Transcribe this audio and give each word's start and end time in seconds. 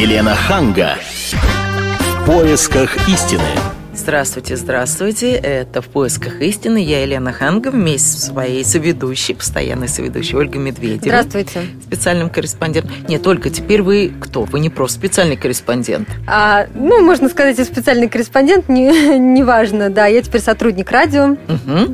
Елена 0.00 0.34
Ханга. 0.34 0.96
В 1.30 2.24
поисках 2.24 3.06
истины. 3.06 3.44
Здравствуйте, 3.92 4.56
здравствуйте. 4.56 5.32
Это 5.32 5.82
«В 5.82 5.88
поисках 5.88 6.40
истины». 6.40 6.82
Я 6.82 7.02
Елена 7.02 7.34
Ханга 7.34 7.70
вместе 7.70 8.16
с 8.16 8.28
своей 8.28 8.64
соведущей, 8.64 9.34
постоянной 9.34 9.88
соведущей 9.88 10.38
Ольгой 10.38 10.62
Медведевой. 10.62 11.00
Здравствуйте. 11.20 11.60
Специальным 11.84 12.30
корреспондентом. 12.30 12.92
Не, 13.08 13.18
только 13.18 13.50
теперь 13.50 13.82
вы 13.82 14.10
кто? 14.18 14.44
Вы 14.44 14.60
не 14.60 14.70
просто 14.70 14.98
специальный 14.98 15.36
корреспондент. 15.36 16.08
А, 16.26 16.66
ну, 16.74 17.02
можно 17.02 17.28
сказать, 17.28 17.58
и 17.58 17.64
специальный 17.64 18.08
корреспондент, 18.08 18.70
не, 18.70 18.88
неважно, 19.18 19.90
да. 19.90 20.06
Я 20.06 20.22
теперь 20.22 20.40
сотрудник 20.40 20.90
радио. 20.90 21.32
Угу. 21.32 21.92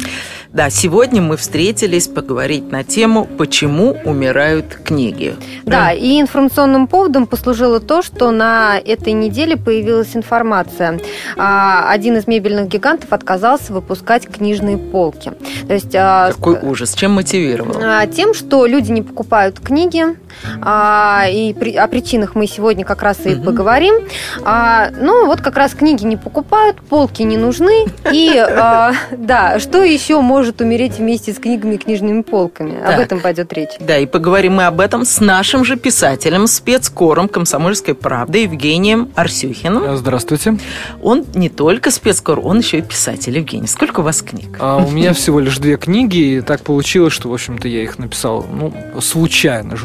Да, 0.57 0.71
сегодня 0.71 1.21
мы 1.21 1.37
встретились 1.37 2.09
поговорить 2.09 2.73
на 2.73 2.83
тему 2.83 3.27
«Почему 3.27 3.95
умирают 4.07 4.79
книги?». 4.83 5.37
Да, 5.67 5.93
и 5.93 6.19
информационным 6.19 6.87
поводом 6.87 7.27
послужило 7.27 7.79
то, 7.79 8.01
что 8.01 8.31
на 8.31 8.79
этой 8.79 9.13
неделе 9.13 9.59
появилась 9.59 10.17
информация. 10.17 10.99
А, 11.37 11.91
один 11.91 12.17
из 12.17 12.27
мебельных 12.27 12.69
гигантов 12.69 13.13
отказался 13.13 13.75
выпускать 13.75 14.27
книжные 14.29 14.79
полки. 14.79 15.33
То 15.69 15.75
есть, 15.75 15.95
а, 15.95 16.33
Какой 16.33 16.59
ужас. 16.63 16.95
Чем 16.95 17.13
мотивировал? 17.13 17.77
А, 17.83 18.07
тем, 18.07 18.33
что 18.33 18.65
люди 18.65 18.91
не 18.91 19.03
покупают 19.03 19.61
книги, 19.61 20.05
и 20.45 21.55
о 21.77 21.89
причинах 21.89 22.35
мы 22.35 22.47
сегодня 22.47 22.85
как 22.85 23.03
раз 23.03 23.19
и 23.25 23.35
угу. 23.35 23.45
поговорим. 23.45 23.95
Ну, 24.39 25.27
вот 25.27 25.41
как 25.41 25.57
раз 25.57 25.75
книги 25.75 26.05
не 26.05 26.17
покупают, 26.17 26.81
полки 26.81 27.23
не 27.23 27.37
нужны. 27.37 27.87
И, 28.13 28.33
да, 29.17 29.59
что 29.59 29.83
еще 29.83 30.21
может 30.21 30.61
умереть 30.61 30.99
вместе 30.99 31.33
с 31.33 31.39
книгами 31.39 31.75
и 31.75 31.79
книжными 31.79 32.23
полками. 32.23 32.79
Так. 32.81 32.95
Об 32.95 33.01
этом 33.01 33.21
пойдет 33.21 33.53
речь. 33.53 33.71
Да, 33.81 33.99
и 33.99 34.07
поговорим 34.07 34.55
мы 34.55 34.67
об 34.67 34.81
этом 34.81 35.05
с 35.05 35.21
нашим 35.21 35.65
же 35.65 35.77
писателем, 35.77 36.47
спецкором 36.47 37.29
«Комсомольской 37.29 37.95
правды» 37.95 38.39
Евгением 38.41 39.11
Арсюхиным. 39.15 39.97
Здравствуйте. 39.97 40.59
Он 41.03 41.25
не 41.35 41.49
только 41.49 41.91
спецкор, 41.91 42.41
он 42.41 42.59
еще 42.59 42.79
и 42.79 42.83
писатель. 42.83 43.37
Евгений, 43.37 43.67
сколько 43.67 44.01
у 44.01 44.03
вас 44.03 44.23
книг? 44.23 44.57
А, 44.59 44.77
у 44.77 44.91
меня 44.91 45.13
всего 45.13 45.41
лишь 45.41 45.59
две 45.59 45.77
книги, 45.77 46.17
и 46.17 46.41
так 46.41 46.63
получилось, 46.63 47.13
что, 47.13 47.29
в 47.29 47.35
общем-то, 47.35 47.69
я 47.69 47.83
их 47.83 47.99
написал, 47.99 48.47
ну, 48.51 48.73
случайно. 49.01 49.77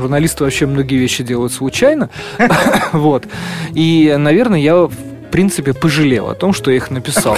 Журналисты 0.42 0.44
вообще 0.44 0.66
многие 0.66 0.98
вещи 0.98 1.24
делают 1.24 1.54
случайно. 1.54 2.10
Вот. 2.94 3.26
И, 3.74 4.16
наверное, 4.18 4.60
я 4.60 4.90
принципе, 5.32 5.74
пожалел 5.74 6.30
о 6.30 6.36
том, 6.36 6.54
что 6.54 6.72
я 6.72 6.78
их 6.78 6.92
написал. 6.92 7.38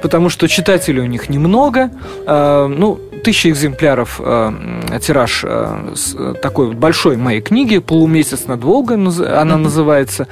Потому, 0.00 0.30
что 0.30 0.48
читателей 0.48 1.02
у 1.02 1.06
них 1.06 1.28
немного. 1.28 1.90
Э, 2.26 2.66
ну, 2.68 3.00
тысяча 3.26 3.50
экземпляров 3.50 4.20
э, 4.22 4.52
тираж 5.02 5.42
э, 5.44 5.94
с, 5.96 6.14
такой 6.40 6.72
большой 6.74 7.16
моей 7.16 7.40
книги 7.40 7.78
«Полумесяц 7.78 8.46
над 8.46 8.62
Волгой» 8.62 8.96
она 8.96 9.56
называется. 9.56 10.28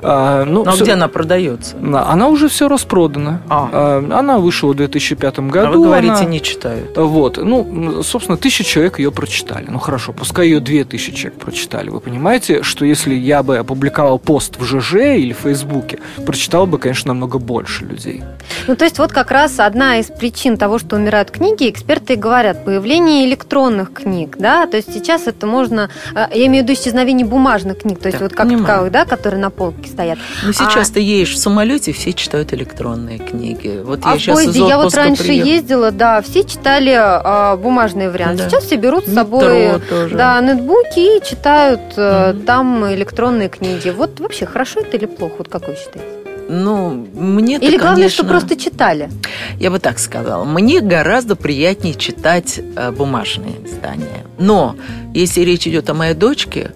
Э, 0.00 0.44
ну, 0.46 0.64
Но 0.64 0.70
все, 0.70 0.84
где 0.84 0.92
она 0.92 1.08
продается? 1.08 1.74
Она 1.76 2.28
уже 2.28 2.48
все 2.48 2.68
распродана. 2.68 3.42
А. 3.48 4.00
Э, 4.00 4.12
она 4.14 4.38
вышла 4.38 4.68
в 4.68 4.76
2005 4.76 5.40
году. 5.40 5.66
А 5.66 5.70
вы 5.72 5.84
говорите, 5.86 6.12
она, 6.12 6.24
не 6.24 6.40
читают. 6.40 6.96
Вот. 6.96 7.36
Ну, 7.36 8.04
собственно, 8.04 8.38
тысяча 8.38 8.62
человек 8.62 9.00
ее 9.00 9.10
прочитали. 9.10 9.66
Ну, 9.68 9.80
хорошо, 9.80 10.12
пускай 10.12 10.46
ее 10.46 10.60
две 10.60 10.84
тысячи 10.84 11.10
человек 11.10 11.40
прочитали. 11.40 11.90
Вы 11.90 11.98
понимаете, 11.98 12.62
что 12.62 12.84
если 12.84 13.12
я 13.12 13.42
бы 13.42 13.58
опубликовал 13.58 14.20
пост 14.20 14.56
в 14.56 14.64
ЖЖ 14.64 14.94
или 15.16 15.32
в 15.32 15.38
Фейсбуке, 15.38 15.98
прочитал 16.24 16.68
бы, 16.68 16.78
конечно, 16.78 17.08
намного 17.08 17.40
больше 17.40 17.84
людей. 17.84 18.22
Ну, 18.68 18.76
то 18.76 18.84
есть 18.84 19.00
вот 19.00 19.10
как 19.10 19.32
раз 19.32 19.58
одна 19.58 19.98
из 19.98 20.06
причин 20.06 20.56
того, 20.56 20.78
что 20.78 20.94
умирают 20.94 21.32
книги, 21.32 21.68
эксперты 21.68 22.14
говорят, 22.14 22.35
появление 22.64 23.26
электронных 23.26 23.92
книг, 23.92 24.36
да, 24.38 24.66
то 24.66 24.76
есть 24.76 24.92
сейчас 24.92 25.26
это 25.26 25.46
можно, 25.46 25.90
э, 26.14 26.26
я 26.32 26.46
имею 26.46 26.64
в 26.64 26.68
виду 26.68 26.78
исчезновение 26.78 27.26
бумажных 27.26 27.78
книг, 27.78 27.98
то 28.00 28.08
есть 28.08 28.18
так, 28.18 28.28
вот 28.28 28.36
как 28.36 28.46
понимаю. 28.46 28.66
таковых, 28.66 28.92
да, 28.92 29.04
которые 29.04 29.40
на 29.40 29.50
полке 29.50 29.88
стоят. 29.88 30.18
Ну, 30.44 30.52
сейчас 30.52 30.90
а... 30.90 30.94
ты 30.94 31.00
едешь 31.00 31.34
в 31.34 31.38
самолете, 31.38 31.92
все 31.92 32.12
читают 32.12 32.52
электронные 32.52 33.18
книги. 33.18 33.80
Вот 33.82 34.00
а 34.02 34.12
я 34.12 34.18
сейчас 34.18 34.36
поезде, 34.36 34.66
я 34.66 34.78
вот 34.78 34.94
раньше 34.94 35.24
приехал. 35.24 35.50
ездила, 35.50 35.90
да, 35.90 36.22
все 36.22 36.44
читали 36.44 36.94
а, 36.96 37.56
бумажные 37.56 38.10
варианты. 38.10 38.44
Да. 38.44 38.50
Сейчас 38.50 38.64
все 38.64 38.76
берут 38.76 39.06
с 39.06 39.14
собой 39.14 39.80
да, 40.12 40.40
нетбуки 40.40 41.18
и 41.18 41.24
читают 41.24 41.80
mm-hmm. 41.96 42.44
там 42.44 42.92
электронные 42.92 43.48
книги. 43.48 43.90
Вот 43.90 44.20
вообще 44.20 44.46
хорошо 44.46 44.80
это 44.80 44.96
или 44.96 45.06
плохо, 45.06 45.34
вот 45.38 45.48
как 45.48 45.68
вы 45.68 45.74
считаете? 45.74 46.25
Ну, 46.48 47.06
мне 47.14 47.56
Или 47.56 47.76
главное, 47.76 47.96
конечно, 47.96 48.24
что 48.24 48.24
просто 48.24 48.56
читали? 48.56 49.10
Я 49.58 49.70
бы 49.70 49.78
так 49.78 49.98
сказала. 49.98 50.44
Мне 50.44 50.80
гораздо 50.80 51.36
приятнее 51.36 51.94
читать 51.94 52.58
э, 52.76 52.90
бумажные 52.92 53.54
издания. 53.64 54.24
Но 54.38 54.76
если 55.14 55.40
речь 55.40 55.66
идет 55.66 55.90
о 55.90 55.94
моей 55.94 56.14
дочке, 56.14 56.72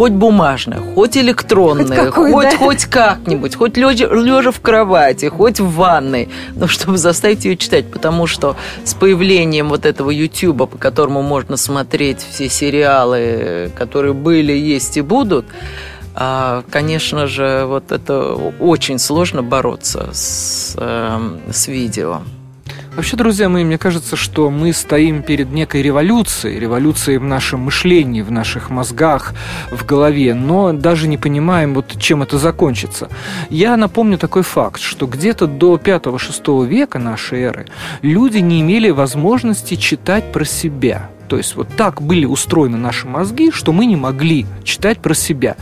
хоть 0.00 0.12
бумажная, 0.12 0.80
хоть 0.94 1.18
электронная, 1.18 2.10
хоть, 2.10 2.32
хоть, 2.32 2.50
да? 2.50 2.56
хоть 2.56 2.84
как-нибудь, 2.86 3.54
хоть 3.54 3.76
лежа, 3.76 4.06
лежа 4.06 4.50
в 4.50 4.60
кровати, 4.60 5.26
хоть 5.26 5.60
в 5.60 5.70
ванной, 5.74 6.30
ну, 6.54 6.68
чтобы 6.68 6.96
заставить 6.96 7.44
ее 7.44 7.58
читать, 7.58 7.90
потому 7.90 8.26
что 8.26 8.56
с 8.84 8.94
появлением 8.94 9.68
вот 9.68 9.84
этого 9.84 10.10
Ютуба, 10.10 10.64
по 10.64 10.78
которому 10.78 11.20
можно 11.20 11.58
смотреть 11.58 12.24
все 12.30 12.48
сериалы, 12.48 13.70
которые 13.76 14.14
были, 14.14 14.52
есть 14.52 14.96
и 14.96 15.02
будут, 15.02 15.44
конечно 16.70 17.26
же, 17.26 17.64
вот 17.66 17.92
это 17.92 18.34
очень 18.60 18.98
сложно 18.98 19.42
бороться 19.42 20.10
с, 20.12 20.74
эм, 20.76 21.40
с 21.50 21.66
видео. 21.66 22.20
Вообще, 22.94 23.16
друзья 23.16 23.48
мои, 23.48 23.64
мне 23.64 23.78
кажется, 23.78 24.16
что 24.16 24.50
мы 24.50 24.74
стоим 24.74 25.22
перед 25.22 25.50
некой 25.50 25.80
революцией, 25.80 26.58
революцией 26.58 27.16
в 27.16 27.24
нашем 27.24 27.60
мышлении, 27.60 28.20
в 28.20 28.30
наших 28.30 28.68
мозгах, 28.68 29.32
в 29.70 29.86
голове, 29.86 30.34
но 30.34 30.74
даже 30.74 31.08
не 31.08 31.16
понимаем, 31.16 31.72
вот 31.72 31.98
чем 31.98 32.22
это 32.22 32.36
закончится. 32.36 33.08
Я 33.48 33.78
напомню 33.78 34.18
такой 34.18 34.42
факт, 34.42 34.82
что 34.82 35.06
где-то 35.06 35.46
до 35.46 35.76
5-6 35.76 36.66
века 36.66 36.98
нашей 36.98 37.40
эры 37.44 37.66
люди 38.02 38.38
не 38.38 38.60
имели 38.60 38.90
возможности 38.90 39.76
читать 39.76 40.32
про 40.32 40.44
себя– 40.44 41.08
то 41.30 41.36
есть 41.36 41.54
вот 41.54 41.68
так 41.76 42.02
были 42.02 42.26
устроены 42.26 42.76
наши 42.76 43.06
мозги, 43.06 43.52
что 43.52 43.72
мы 43.72 43.86
не 43.86 43.94
могли 43.94 44.46
читать 44.64 44.98
про 44.98 45.14
себя. 45.14 45.54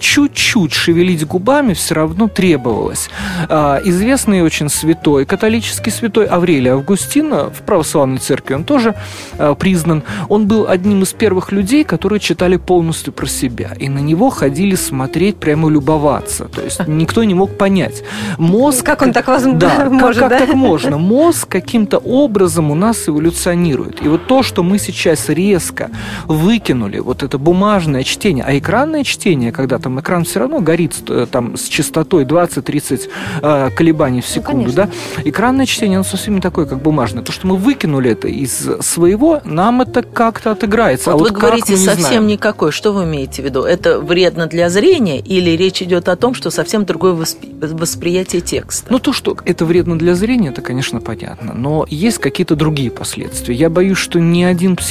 Чуть-чуть 0.00 0.72
шевелить 0.72 1.24
губами 1.24 1.74
все 1.74 1.94
равно 1.94 2.26
требовалось. 2.26 3.08
А, 3.48 3.80
известный 3.84 4.42
очень 4.42 4.68
святой, 4.68 5.24
католический 5.24 5.92
святой 5.92 6.26
Аврелий 6.26 6.72
Августин, 6.72 7.30
в 7.30 7.62
православной 7.64 8.18
церкви 8.18 8.54
он 8.54 8.64
тоже 8.64 8.96
а, 9.38 9.54
признан, 9.54 10.02
он 10.28 10.48
был 10.48 10.66
одним 10.68 11.04
из 11.04 11.12
первых 11.12 11.52
людей, 11.52 11.84
которые 11.84 12.18
читали 12.18 12.56
полностью 12.56 13.12
про 13.12 13.26
себя. 13.26 13.74
И 13.78 13.88
на 13.88 14.00
него 14.00 14.30
ходили 14.30 14.74
смотреть, 14.74 15.36
прямо 15.36 15.70
любоваться. 15.70 16.46
То 16.46 16.62
есть 16.62 16.80
никто 16.88 17.22
не 17.22 17.34
мог 17.34 17.56
понять. 17.56 18.02
Мозг... 18.38 18.84
Как 18.84 19.02
он 19.02 19.12
так 19.12 19.28
возможно? 19.28 19.60
Да, 19.60 19.84
может, 19.88 20.22
как, 20.22 20.30
да? 20.30 20.38
как 20.40 20.48
так 20.48 20.56
можно? 20.56 20.98
Мозг 20.98 21.48
каким-то 21.48 21.98
образом 21.98 22.72
у 22.72 22.74
нас 22.74 23.08
эволюционирует. 23.08 24.04
И 24.04 24.08
вот 24.08 24.26
то, 24.26 24.42
что 24.42 24.64
мы 24.64 24.80
сейчас 24.80 24.95
сейчас 24.96 25.28
резко 25.28 25.90
выкинули 26.26 26.98
вот 26.98 27.22
это 27.22 27.38
бумажное 27.38 28.02
чтение, 28.02 28.44
а 28.44 28.56
экранное 28.58 29.04
чтение, 29.04 29.52
когда 29.52 29.78
там 29.78 30.00
экран 30.00 30.24
все 30.24 30.40
равно 30.40 30.60
горит 30.60 30.94
э, 31.08 31.26
там 31.30 31.56
с 31.56 31.64
частотой 31.64 32.24
20-30 32.24 33.08
э, 33.42 33.70
колебаний 33.76 34.20
в 34.20 34.28
ну, 34.28 34.34
секунду, 34.34 34.68
ну, 34.68 34.72
да, 34.72 34.90
экранное 35.24 35.66
чтение, 35.66 35.98
оно 35.98 36.04
совсем 36.04 36.34
не 36.36 36.40
такое, 36.40 36.66
как 36.66 36.80
бумажное. 36.80 37.22
То, 37.22 37.32
что 37.32 37.46
мы 37.46 37.56
выкинули 37.56 38.10
это 38.10 38.28
из 38.28 38.68
своего, 38.80 39.40
нам 39.44 39.82
это 39.82 40.02
как-то 40.02 40.52
отыграется. 40.52 41.12
Вот 41.12 41.20
а 41.20 41.24
вы 41.24 41.30
вот 41.30 41.38
говорите, 41.38 41.72
мы 41.72 41.78
совсем 41.78 42.02
знаем. 42.02 42.26
никакой. 42.26 42.72
Что 42.72 42.92
вы 42.92 43.04
имеете 43.04 43.42
в 43.42 43.44
виду? 43.44 43.62
Это 43.62 44.00
вредно 44.00 44.46
для 44.46 44.68
зрения 44.70 45.20
или 45.20 45.50
речь 45.50 45.82
идет 45.82 46.08
о 46.08 46.16
том, 46.16 46.34
что 46.34 46.50
совсем 46.50 46.84
другое 46.84 47.12
воспри... 47.12 47.50
восприятие 47.60 48.40
текста? 48.40 48.86
Ну, 48.90 48.98
то, 48.98 49.12
что 49.12 49.36
это 49.44 49.64
вредно 49.64 49.98
для 49.98 50.14
зрения, 50.14 50.48
это, 50.48 50.62
конечно, 50.62 51.00
понятно. 51.00 51.52
Но 51.54 51.86
есть 51.88 52.18
какие-то 52.18 52.56
другие 52.56 52.90
последствия. 52.90 53.54
Я 53.54 53.70
боюсь, 53.70 53.98
что 53.98 54.18
ни 54.20 54.42
один 54.42 54.76
психолог, 54.76 54.85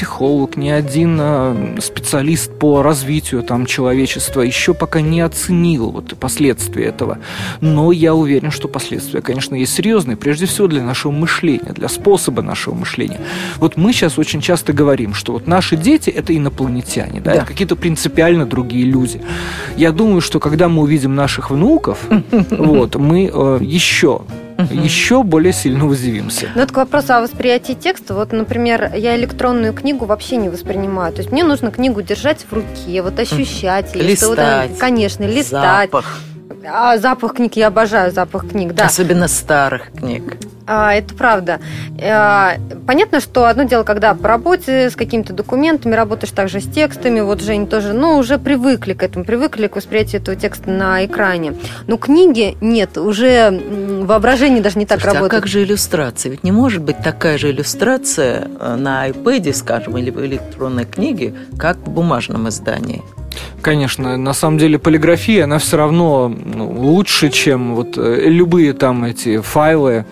ни 0.56 0.70
один 0.70 1.18
а, 1.20 1.76
специалист 1.80 2.52
по 2.58 2.82
развитию 2.82 3.44
там, 3.44 3.66
человечества 3.66 4.42
еще 4.42 4.74
пока 4.74 5.02
не 5.02 5.22
оценил 5.22 5.92
вот 5.92 6.16
последствия 6.20 6.86
этого. 6.86 7.20
Но 7.62 7.92
я 7.92 8.14
уверен, 8.14 8.52
что 8.52 8.68
последствия, 8.68 9.22
конечно, 9.22 9.56
есть 9.56 9.74
серьезные, 9.74 10.18
прежде 10.18 10.46
всего 10.46 10.68
для 10.68 10.84
нашего 10.84 11.12
мышления, 11.12 11.74
для 11.74 11.88
способа 11.90 12.42
нашего 12.42 12.76
мышления. 12.76 13.20
Вот 13.58 13.78
мы 13.78 13.94
сейчас 13.94 14.18
очень 14.18 14.42
часто 14.42 14.74
говорим, 14.74 15.14
что 15.14 15.34
вот 15.34 15.48
наши 15.48 15.78
дети– 15.78 16.10
это 16.16 16.36
инопланетяне, 16.36 17.22
да, 17.22 17.32
да. 17.32 17.38
это 17.38 17.46
какие-то 17.46 17.76
принципиально 17.76 18.46
другие 18.46 18.86
люди. 18.86 19.22
Я 19.78 19.92
думаю, 19.92 20.22
что 20.22 20.40
когда 20.40 20.70
мы 20.70 20.84
увидим 20.84 21.16
наших 21.16 21.52
внуков, 21.52 22.00
вот, 22.50 22.96
мы 22.96 23.32
э, 23.34 23.60
еще 23.62 24.22
угу. 24.58 24.74
еще 24.74 25.24
более 25.24 25.54
сильно 25.54 25.86
удивимся. 25.86 26.50
Ну, 26.56 26.62
это 26.62 26.74
к 26.74 26.78
вопросу 26.78 27.14
о 27.14 27.22
восприятии 27.22 27.74
текста. 27.74 28.14
Вот, 28.14 28.32
например, 28.32 28.92
я 28.96 29.16
электронную 29.16 29.74
книгу 29.74 30.06
вообще 30.06 30.38
не 30.38 30.50
воспринимаю. 30.50 31.14
То 31.14 31.20
есть 31.20 31.32
мне 31.32 31.44
нужно 31.44 31.72
книгу 31.72 32.02
держать 32.02 32.46
в 32.50 32.54
руке, 32.54 33.02
вот 33.02 33.20
ощущать. 33.20 33.96
Или 33.96 34.12
листать. 34.12 34.72
Вот, 34.72 34.80
конечно, 34.80 35.24
листать. 35.24 35.92
Запах. 35.92 36.20
А 36.68 36.98
запах 36.98 37.36
книг, 37.36 37.56
я 37.56 37.68
обожаю 37.68 38.12
запах 38.12 38.50
книг, 38.50 38.74
да. 38.74 38.86
Особенно 38.86 39.28
старых 39.28 39.92
книг. 39.92 40.38
А, 40.68 40.94
это 40.94 41.14
правда. 41.14 41.60
А, 42.02 42.56
понятно, 42.88 43.20
что 43.20 43.46
одно 43.46 43.64
дело, 43.64 43.84
когда 43.84 44.14
по 44.14 44.28
работе 44.28 44.90
с 44.90 44.96
какими-то 44.96 45.34
документами 45.34 45.94
работаешь 45.94 46.32
также 46.32 46.60
с 46.60 46.66
текстами, 46.66 47.20
вот 47.20 47.42
Жень 47.42 47.68
тоже, 47.68 47.94
ну, 47.94 48.18
уже 48.18 48.38
привыкли 48.40 48.94
к 48.94 49.04
этому, 49.04 49.26
привыкли 49.26 49.68
к 49.68 49.76
восприятию 49.76 50.22
этого 50.22 50.36
текста 50.36 50.70
на 50.70 51.06
экране. 51.06 51.54
Но 51.88 51.98
книги 51.98 52.58
нет, 52.62 52.98
уже 52.98 53.52
воображение 54.04 54.62
даже 54.62 54.80
не 54.80 54.86
так 54.86 55.00
Слушайте, 55.00 55.20
работает. 55.20 55.40
а 55.40 55.42
как 55.42 55.48
же 55.48 55.64
иллюстрация? 55.64 56.32
Ведь 56.32 56.44
не 56.44 56.52
может 56.52 56.82
быть 56.82 56.98
такая 57.00 57.38
же 57.38 57.52
иллюстрация 57.52 58.48
э, 58.60 58.76
на 58.76 59.08
iPad, 59.10 59.54
скажем, 59.54 59.98
или 59.98 60.10
в 60.10 60.26
электронной 60.26 60.86
книге, 60.86 61.36
как 61.58 61.78
в 61.78 61.90
бумажном 61.90 62.50
издании. 62.50 63.04
Конечно, 63.62 64.18
на 64.18 64.34
самом 64.34 64.58
деле 64.58 64.78
полиграфия, 64.78 65.46
она 65.46 65.58
все 65.58 65.78
равно 65.78 66.30
ну, 66.30 66.72
лучше, 66.72 67.30
чем 67.30 67.76
вот 67.76 67.98
э, 67.98 68.30
любые 68.30 68.74
там 68.74 69.04
эти 69.04 69.40
файлы, 69.40 70.06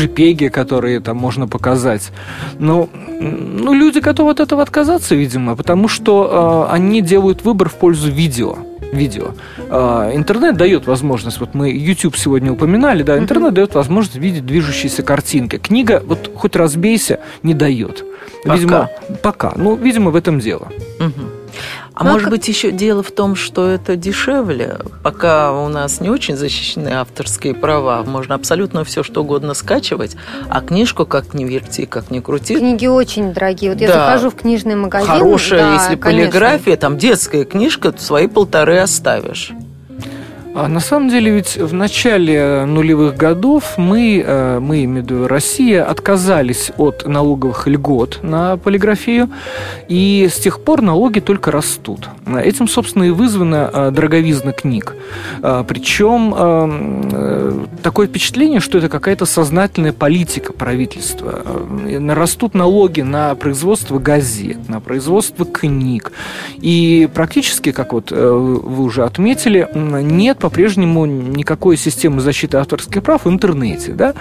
JPEG, 0.00 0.50
которые 0.50 1.00
там 1.00 1.16
можно 1.16 1.46
показать. 1.48 2.10
Но 2.58 2.88
ну, 3.20 3.72
люди 3.72 3.98
готовы 3.98 4.32
от 4.32 4.40
этого 4.40 4.62
отказаться, 4.62 5.14
видимо, 5.14 5.56
потому 5.56 5.88
что 5.88 6.66
э, 6.68 6.74
они 6.74 7.00
делают 7.02 7.44
выбор 7.44 7.68
в 7.68 7.74
пользу 7.74 8.10
видео 8.10 8.58
видео. 8.92 9.32
Э, 9.70 10.10
интернет 10.14 10.56
дает 10.56 10.86
возможность, 10.86 11.40
вот 11.40 11.54
мы 11.54 11.70
YouTube 11.70 12.16
сегодня 12.16 12.52
упоминали, 12.52 13.02
да, 13.02 13.18
интернет 13.18 13.54
дает 13.54 13.74
возможность 13.74 14.16
видеть 14.16 14.46
движущиеся 14.46 15.02
картинки. 15.02 15.56
Книга, 15.58 16.02
вот 16.06 16.30
хоть 16.34 16.56
разбейся, 16.56 17.18
не 17.42 17.54
дает. 17.54 18.04
Пока. 18.44 18.54
Видимо, 18.54 18.90
пока. 19.22 19.52
Ну, 19.56 19.76
видимо, 19.76 20.10
в 20.10 20.16
этом 20.16 20.40
дело. 20.40 20.68
Угу. 21.00 21.12
А 21.94 22.04
Ну, 22.04 22.10
а 22.10 22.12
может 22.14 22.24
как- 22.24 22.30
быть, 22.38 22.48
еще 22.48 22.70
дело 22.72 23.02
в 23.02 23.10
том, 23.10 23.36
что 23.36 23.66
это 23.68 23.96
дешевле. 23.96 24.78
Пока 25.02 25.52
у 25.52 25.68
нас 25.68 26.00
не 26.00 26.08
очень 26.08 26.36
защищены 26.36 26.88
авторские 26.88 27.54
права, 27.54 28.02
можно 28.02 28.34
абсолютно 28.34 28.82
все 28.84 29.02
что 29.02 29.20
угодно 29.22 29.52
скачивать, 29.54 30.16
а 30.48 30.60
книжку 30.62 31.04
как 31.04 31.34
ни 31.34 31.44
верти, 31.44 31.84
как 31.86 32.10
ни 32.10 32.20
крути. 32.20 32.56
Книги 32.56 32.86
очень 32.86 33.32
дорогие. 33.34 33.72
Вот 33.72 33.80
я 33.80 33.88
Да. 33.88 33.94
захожу 34.06 34.30
в 34.30 34.36
книжный 34.36 34.74
магазин. 34.74 35.06
Хорошая, 35.08 35.60
да, 35.60 35.74
если 35.74 35.96
конечно. 35.96 36.30
полиграфия, 36.30 36.76
там 36.76 36.96
детская 36.96 37.44
книжка, 37.44 37.92
свои 37.98 38.26
полторы 38.26 38.78
оставишь. 38.78 39.52
А 40.54 40.68
на 40.68 40.80
самом 40.80 41.08
деле 41.08 41.32
ведь 41.32 41.56
в 41.56 41.72
начале 41.72 42.64
нулевых 42.66 43.16
годов 43.16 43.78
мы, 43.78 44.22
э, 44.24 44.58
мы, 44.60 44.84
имею 44.84 45.04
в 45.04 45.06
виду 45.06 45.26
Россия, 45.26 45.82
отказались 45.82 46.72
от 46.76 47.06
налоговых 47.06 47.66
льгот 47.66 48.18
на 48.22 48.58
полиграфию, 48.58 49.30
и 49.88 50.28
с 50.30 50.36
тех 50.36 50.60
пор 50.60 50.82
налоги 50.82 51.20
только 51.20 51.50
растут. 51.50 52.08
Этим, 52.26 52.68
собственно, 52.68 53.04
и 53.04 53.10
вызвана 53.10 53.70
э, 53.72 53.90
дороговизна 53.92 54.52
книг. 54.52 54.94
Причем 55.40 56.34
э, 56.36 56.68
э, 57.12 57.66
такое 57.82 58.06
впечатление, 58.06 58.60
что 58.60 58.76
это 58.76 58.90
какая-то 58.90 59.24
сознательная 59.24 59.94
политика 59.94 60.52
правительства. 60.52 61.42
Э, 61.86 62.12
Растут 62.12 62.52
налоги 62.54 63.00
на 63.00 63.34
производство 63.36 63.98
газет, 63.98 64.68
на 64.68 64.80
производство 64.80 65.46
книг. 65.46 66.12
И 66.58 67.08
практически, 67.12 67.72
как 67.72 67.94
вот 67.94 68.12
э, 68.12 68.30
вы 68.30 68.84
уже 68.84 69.04
отметили, 69.04 69.66
нет 69.74 70.41
по-прежнему 70.42 71.06
никакой 71.06 71.76
системы 71.76 72.20
защиты 72.20 72.56
авторских 72.58 73.02
прав 73.02 73.24
в 73.24 73.28
интернете. 73.28 73.92
Да? 73.92 74.14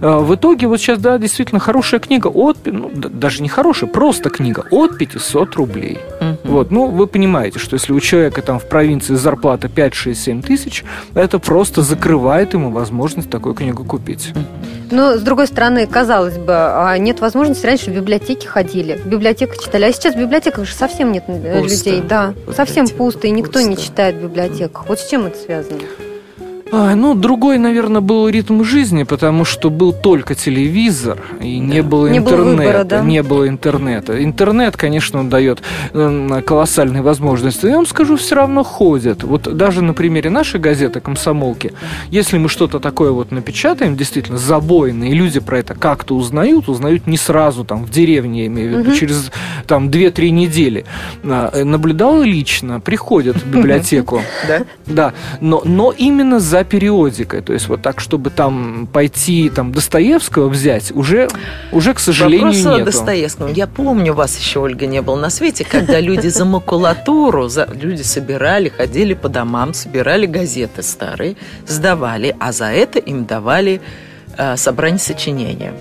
Э, 0.00 0.18
В 0.20 0.34
итоге 0.36 0.66
вот 0.68 0.78
сейчас, 0.80 0.98
да, 0.98 1.18
действительно 1.18 1.58
хорошая 1.60 2.00
книга 2.00 2.28
от, 2.28 2.56
ну, 2.64 2.90
даже 2.94 3.42
не 3.42 3.48
хорошая, 3.48 3.90
просто 3.90 4.30
книга 4.30 4.64
от 4.70 4.96
500 4.96 5.54
рублей. 5.56 5.98
Вот, 6.44 6.70
ну, 6.70 6.86
вы 6.86 7.06
понимаете, 7.06 7.58
что 7.58 7.74
если 7.74 7.92
у 7.92 8.00
человека 8.00 8.40
там 8.40 8.58
в 8.58 8.68
провинции 8.68 9.14
зарплата 9.14 9.66
5-6-7 9.68 10.42
тысяч, 10.42 10.84
это 11.14 11.38
просто 11.38 11.82
закрывает 11.82 12.54
ему 12.54 12.70
возможность 12.70 13.28
такую 13.30 13.54
книгу 13.54 13.84
купить. 13.84 14.32
Но, 14.90 15.16
с 15.16 15.22
другой 15.22 15.46
стороны, 15.48 15.86
казалось 15.86 16.36
бы, 16.38 16.52
а 16.54 16.96
нет 16.98 17.20
возможности. 17.20 17.66
Раньше 17.66 17.90
в 17.90 17.94
библиотеки 17.94 18.46
ходили, 18.46 19.00
в 19.04 19.06
библиотеках 19.06 19.58
читали. 19.58 19.84
А 19.86 19.92
сейчас 19.92 20.14
в 20.14 20.18
библиотеках 20.18 20.62
уже 20.62 20.74
совсем 20.74 21.10
нет 21.10 21.24
э, 21.26 21.60
Пусто. 21.62 21.90
людей. 21.90 22.02
Да, 22.06 22.34
совсем 22.54 22.86
пусто, 22.88 23.26
и 23.26 23.30
никто 23.30 23.60
не 23.60 23.74
пусто. 23.74 23.82
читает 23.82 24.16
в 24.16 24.22
библиотеках. 24.22 24.86
Вот 24.88 25.00
с 25.00 25.08
чем 25.08 25.26
это 25.26 25.38
связано? 25.38 25.63
связано? 25.64 26.03
А, 26.76 26.96
ну, 26.96 27.14
другой, 27.14 27.58
наверное, 27.58 28.00
был 28.00 28.28
ритм 28.28 28.64
жизни, 28.64 29.04
потому 29.04 29.44
что 29.44 29.70
был 29.70 29.92
только 29.92 30.34
телевизор, 30.34 31.18
и 31.40 31.60
не 31.60 31.82
было 31.82 32.08
Не 32.08 32.18
было 32.18 32.32
интернета. 32.34 32.56
выбора, 32.62 32.84
да? 32.84 33.00
Не 33.00 33.22
было 33.22 33.48
интернета. 33.48 34.24
Интернет, 34.24 34.76
конечно, 34.76 35.20
он 35.20 35.28
дает 35.28 35.62
м, 35.92 36.42
колоссальные 36.42 37.02
возможности. 37.02 37.66
Я 37.66 37.76
вам 37.76 37.86
скажу, 37.86 38.16
все 38.16 38.34
равно 38.34 38.64
ходят. 38.64 39.22
Вот 39.22 39.56
даже 39.56 39.82
на 39.82 39.94
примере 39.94 40.30
нашей 40.30 40.58
газеты 40.58 40.98
«Комсомолки», 40.98 41.72
если 42.10 42.38
мы 42.38 42.48
что-то 42.48 42.80
такое 42.80 43.12
вот 43.12 43.30
напечатаем, 43.30 43.94
действительно, 43.96 44.38
забойно, 44.38 45.04
и 45.04 45.12
люди 45.14 45.38
про 45.38 45.60
это 45.60 45.74
как-то 45.74 46.16
узнают, 46.16 46.68
узнают 46.68 47.06
не 47.06 47.16
сразу, 47.16 47.64
там, 47.64 47.84
в 47.84 47.90
деревне, 47.90 48.40
я 48.40 48.46
имею 48.48 48.68
в 48.68 48.78
виду, 48.78 48.90
Мгм. 48.90 48.98
через 48.98 49.30
там 49.68 49.90
2-3 49.90 50.30
недели. 50.32 50.84
А, 51.22 51.50
э, 51.52 51.62
Наблюдал 51.62 52.20
лично, 52.22 52.80
приходят 52.80 53.36
в 53.36 53.46
библиотеку. 53.50 54.22
Да? 54.48 54.62
Да, 54.86 55.12
но 55.40 55.94
именно 55.96 56.40
за 56.40 56.63
периодикой. 56.64 57.40
То 57.42 57.52
есть 57.52 57.68
вот 57.68 57.82
так, 57.82 58.00
чтобы 58.00 58.30
там 58.30 58.88
пойти 58.92 59.50
там 59.50 59.72
Достоевского 59.72 60.48
взять, 60.48 60.90
уже, 60.92 61.28
уже 61.72 61.94
к 61.94 62.00
сожалению, 62.00 62.46
Вопрос 62.48 62.66
о 62.66 62.78
нету. 62.78 62.84
Достоевском. 62.84 63.52
Я 63.52 63.66
помню, 63.66 64.14
вас 64.14 64.38
еще, 64.38 64.60
Ольга, 64.60 64.86
не 64.86 65.02
было 65.02 65.16
на 65.16 65.30
свете, 65.30 65.64
когда 65.64 66.00
люди 66.00 66.28
за 66.28 66.44
макулатуру, 66.44 67.48
за, 67.48 67.68
люди 67.72 68.02
собирали, 68.02 68.68
ходили 68.68 69.14
по 69.14 69.28
домам, 69.28 69.74
собирали 69.74 70.26
газеты 70.26 70.82
старые, 70.82 71.36
сдавали, 71.66 72.34
а 72.40 72.52
за 72.52 72.66
это 72.66 72.98
им 72.98 73.24
давали 73.24 73.80
э, 74.36 74.56
собрание 74.56 74.98
сочинения. 74.98 75.74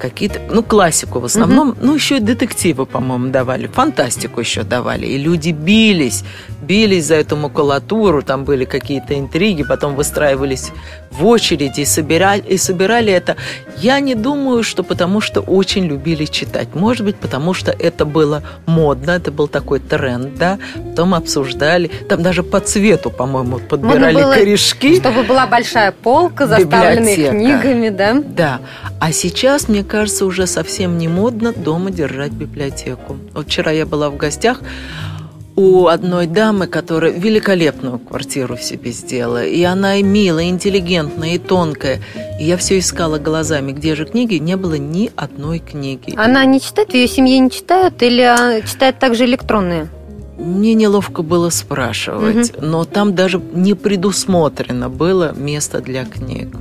Какие-то, 0.00 0.40
ну, 0.48 0.62
классику 0.62 1.18
в 1.18 1.24
основном, 1.24 1.74
ну, 1.80 1.94
еще 1.94 2.18
и 2.18 2.20
детективы, 2.20 2.86
по-моему, 2.86 3.30
давали, 3.30 3.66
фантастику 3.66 4.40
еще 4.40 4.62
давали. 4.62 5.06
И 5.06 5.18
люди 5.18 5.50
бились, 5.50 6.22
бились 6.68 7.06
за 7.06 7.14
эту 7.14 7.36
макулатуру, 7.36 8.22
там 8.22 8.44
были 8.44 8.64
какие-то 8.66 9.18
интриги, 9.18 9.64
потом 9.64 9.96
выстраивались 9.96 10.70
в 11.10 11.26
очереди 11.26 11.80
и 11.80 11.84
собирали, 11.86 12.42
и 12.42 12.58
собирали 12.58 13.12
это. 13.12 13.36
Я 13.78 14.00
не 14.00 14.14
думаю, 14.14 14.62
что 14.62 14.82
потому 14.82 15.20
что 15.20 15.40
очень 15.40 15.86
любили 15.86 16.26
читать. 16.26 16.74
Может 16.74 17.06
быть, 17.06 17.16
потому 17.16 17.54
что 17.54 17.72
это 17.72 18.04
было 18.04 18.42
модно, 18.66 19.12
это 19.12 19.32
был 19.32 19.48
такой 19.48 19.80
тренд, 19.80 20.34
да. 20.36 20.58
Потом 20.90 21.14
обсуждали, 21.14 21.88
там 22.08 22.22
даже 22.22 22.42
по 22.42 22.60
цвету, 22.60 23.10
по-моему, 23.10 23.58
подбирали 23.58 24.14
было, 24.14 24.34
корешки. 24.34 24.96
Чтобы 24.96 25.22
была 25.22 25.46
большая 25.46 25.92
полка, 25.92 26.46
заставленная 26.46 27.30
книгами, 27.30 27.88
да? 27.88 28.22
Да. 28.24 28.60
А 29.00 29.12
сейчас, 29.12 29.68
мне 29.68 29.84
кажется, 29.84 30.26
уже 30.26 30.46
совсем 30.46 30.98
не 30.98 31.08
модно 31.08 31.52
дома 31.52 31.90
держать 31.90 32.32
библиотеку. 32.32 33.16
Вот 33.32 33.46
вчера 33.46 33.70
я 33.70 33.86
была 33.86 34.10
в 34.10 34.16
гостях 34.16 34.60
у 35.58 35.88
одной 35.88 36.28
дамы, 36.28 36.68
которая 36.68 37.10
великолепную 37.10 37.98
квартиру 37.98 38.56
себе 38.56 38.92
сделала. 38.92 39.44
И 39.44 39.60
она 39.64 39.96
и 39.96 40.04
милая, 40.04 40.44
и 40.44 40.50
интеллигентная, 40.50 41.30
и 41.30 41.38
тонкая. 41.38 42.00
И 42.38 42.44
я 42.44 42.56
все 42.56 42.78
искала 42.78 43.18
глазами, 43.18 43.72
где 43.72 43.96
же 43.96 44.06
книги. 44.06 44.36
Не 44.36 44.56
было 44.56 44.74
ни 44.74 45.10
одной 45.16 45.58
книги. 45.58 46.14
Она 46.16 46.44
не 46.44 46.60
читает, 46.60 46.90
в 46.90 46.94
ее 46.94 47.08
семье 47.08 47.40
не 47.40 47.50
читают 47.50 48.00
или 48.04 48.22
а, 48.22 48.60
читает 48.60 49.00
также 49.00 49.24
электронные? 49.24 49.88
Мне 50.38 50.74
неловко 50.74 51.22
было 51.22 51.50
спрашивать, 51.50 52.52
но 52.62 52.84
там 52.84 53.16
даже 53.16 53.42
не 53.52 53.74
предусмотрено 53.74 54.88
было 54.88 55.34
место 55.34 55.80
для 55.80 56.04
книг. 56.04 56.54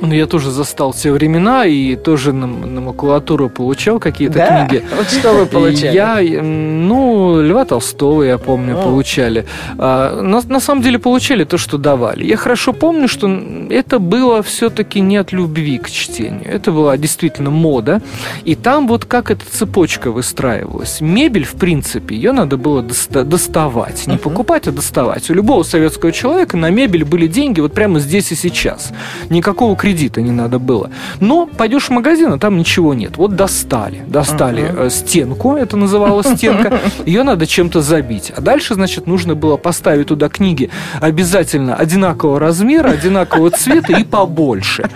Ну, 0.00 0.12
я 0.14 0.26
тоже 0.26 0.50
застал 0.50 0.92
те 0.92 1.10
времена 1.12 1.66
и 1.66 1.96
тоже 1.96 2.32
на, 2.32 2.46
на 2.46 2.80
макулатуру 2.80 3.48
получал 3.48 3.98
какие-то 3.98 4.38
книги. 4.68 4.84
Вот 4.96 5.10
что 5.10 5.32
вы 5.32 5.46
получали? 5.46 5.94
Я, 5.94 6.20
ну, 6.42 7.40
Льва 7.42 7.64
Толстого, 7.64 8.22
я 8.22 8.38
помню, 8.38 8.78
О. 8.78 8.82
получали. 8.82 9.44
А, 9.78 10.20
на, 10.22 10.40
на 10.42 10.60
самом 10.60 10.82
деле 10.82 10.98
получали 10.98 11.44
то, 11.44 11.58
что 11.58 11.78
давали. 11.78 12.24
Я 12.24 12.36
хорошо 12.36 12.72
помню, 12.72 13.08
что 13.08 13.28
это 13.70 13.98
было 13.98 14.42
все-таки 14.42 15.00
не 15.00 15.16
от 15.16 15.32
любви 15.32 15.78
к 15.78 15.90
чтению. 15.90 16.42
Это 16.46 16.72
была 16.72 16.96
действительно 16.96 17.50
мода. 17.50 18.00
И 18.44 18.54
там 18.54 18.86
вот 18.88 19.04
как 19.04 19.30
эта 19.30 19.44
цепочка 19.50 20.10
выстраивалась. 20.10 21.00
Мебель, 21.00 21.44
в 21.44 21.52
принципе, 21.54 22.14
ее 22.14 22.32
надо 22.32 22.56
было 22.56 22.82
доста- 22.82 23.24
доставать. 23.24 24.06
Не 24.06 24.14
Мгм. 24.14 24.22
покупать, 24.22 24.68
а 24.68 24.72
доставать. 24.72 25.30
У 25.30 25.34
любого 25.34 25.62
советского 25.62 26.12
человека 26.12 26.56
на 26.56 26.70
мебель 26.70 27.04
были 27.04 27.26
деньги 27.26 27.60
вот 27.60 27.72
прямо 27.72 27.98
здесь 28.00 28.32
и 28.32 28.34
сейчас. 28.34 28.92
Никакого 29.30 29.76
кредита 29.88 30.20
не 30.20 30.32
надо 30.32 30.58
было. 30.58 30.90
Но 31.20 31.46
пойдешь 31.46 31.84
в 31.84 31.90
магазин, 31.90 32.32
а 32.32 32.38
там 32.38 32.58
ничего 32.58 32.92
нет. 32.92 33.16
Вот 33.16 33.36
достали. 33.36 34.02
Достали 34.06 34.70
э, 34.76 34.90
стенку, 34.90 35.56
это 35.56 35.78
называлось 35.78 36.26
стенка. 36.26 36.80
Ее 37.06 37.22
надо 37.22 37.46
чем-то 37.46 37.80
забить. 37.80 38.32
А 38.36 38.42
дальше, 38.42 38.74
значит, 38.74 39.06
нужно 39.06 39.34
было 39.34 39.56
поставить 39.56 40.08
туда 40.08 40.28
книги 40.28 40.68
обязательно 41.00 41.74
одинакового 41.74 42.38
размера, 42.38 42.90
одинакового 42.90 43.50
цвета 43.50 43.98
и 43.98 44.04
побольше. 44.04 44.90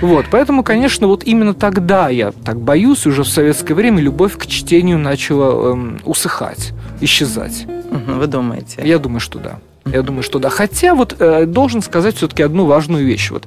Вот, 0.00 0.26
поэтому, 0.30 0.62
конечно, 0.62 1.08
вот 1.08 1.24
именно 1.24 1.52
тогда 1.52 2.08
я 2.08 2.30
так 2.44 2.60
боюсь, 2.60 3.06
уже 3.06 3.22
в 3.22 3.28
советское 3.28 3.74
время 3.74 4.00
любовь 4.00 4.36
к 4.36 4.46
чтению 4.46 4.98
начала 4.98 5.72
эм, 5.72 5.98
усыхать, 6.04 6.72
исчезать. 7.00 7.66
Вы 7.90 8.26
думаете? 8.26 8.82
Я 8.84 8.98
думаю, 8.98 9.20
что 9.20 9.38
да. 9.38 9.58
Я 9.92 10.02
думаю, 10.02 10.22
что 10.22 10.38
да. 10.38 10.50
Хотя 10.50 10.94
вот 10.94 11.16
э, 11.18 11.46
должен 11.46 11.80
сказать 11.82 12.16
все-таки 12.16 12.42
одну 12.42 12.66
важную 12.66 13.04
вещь. 13.04 13.30
Вот 13.30 13.44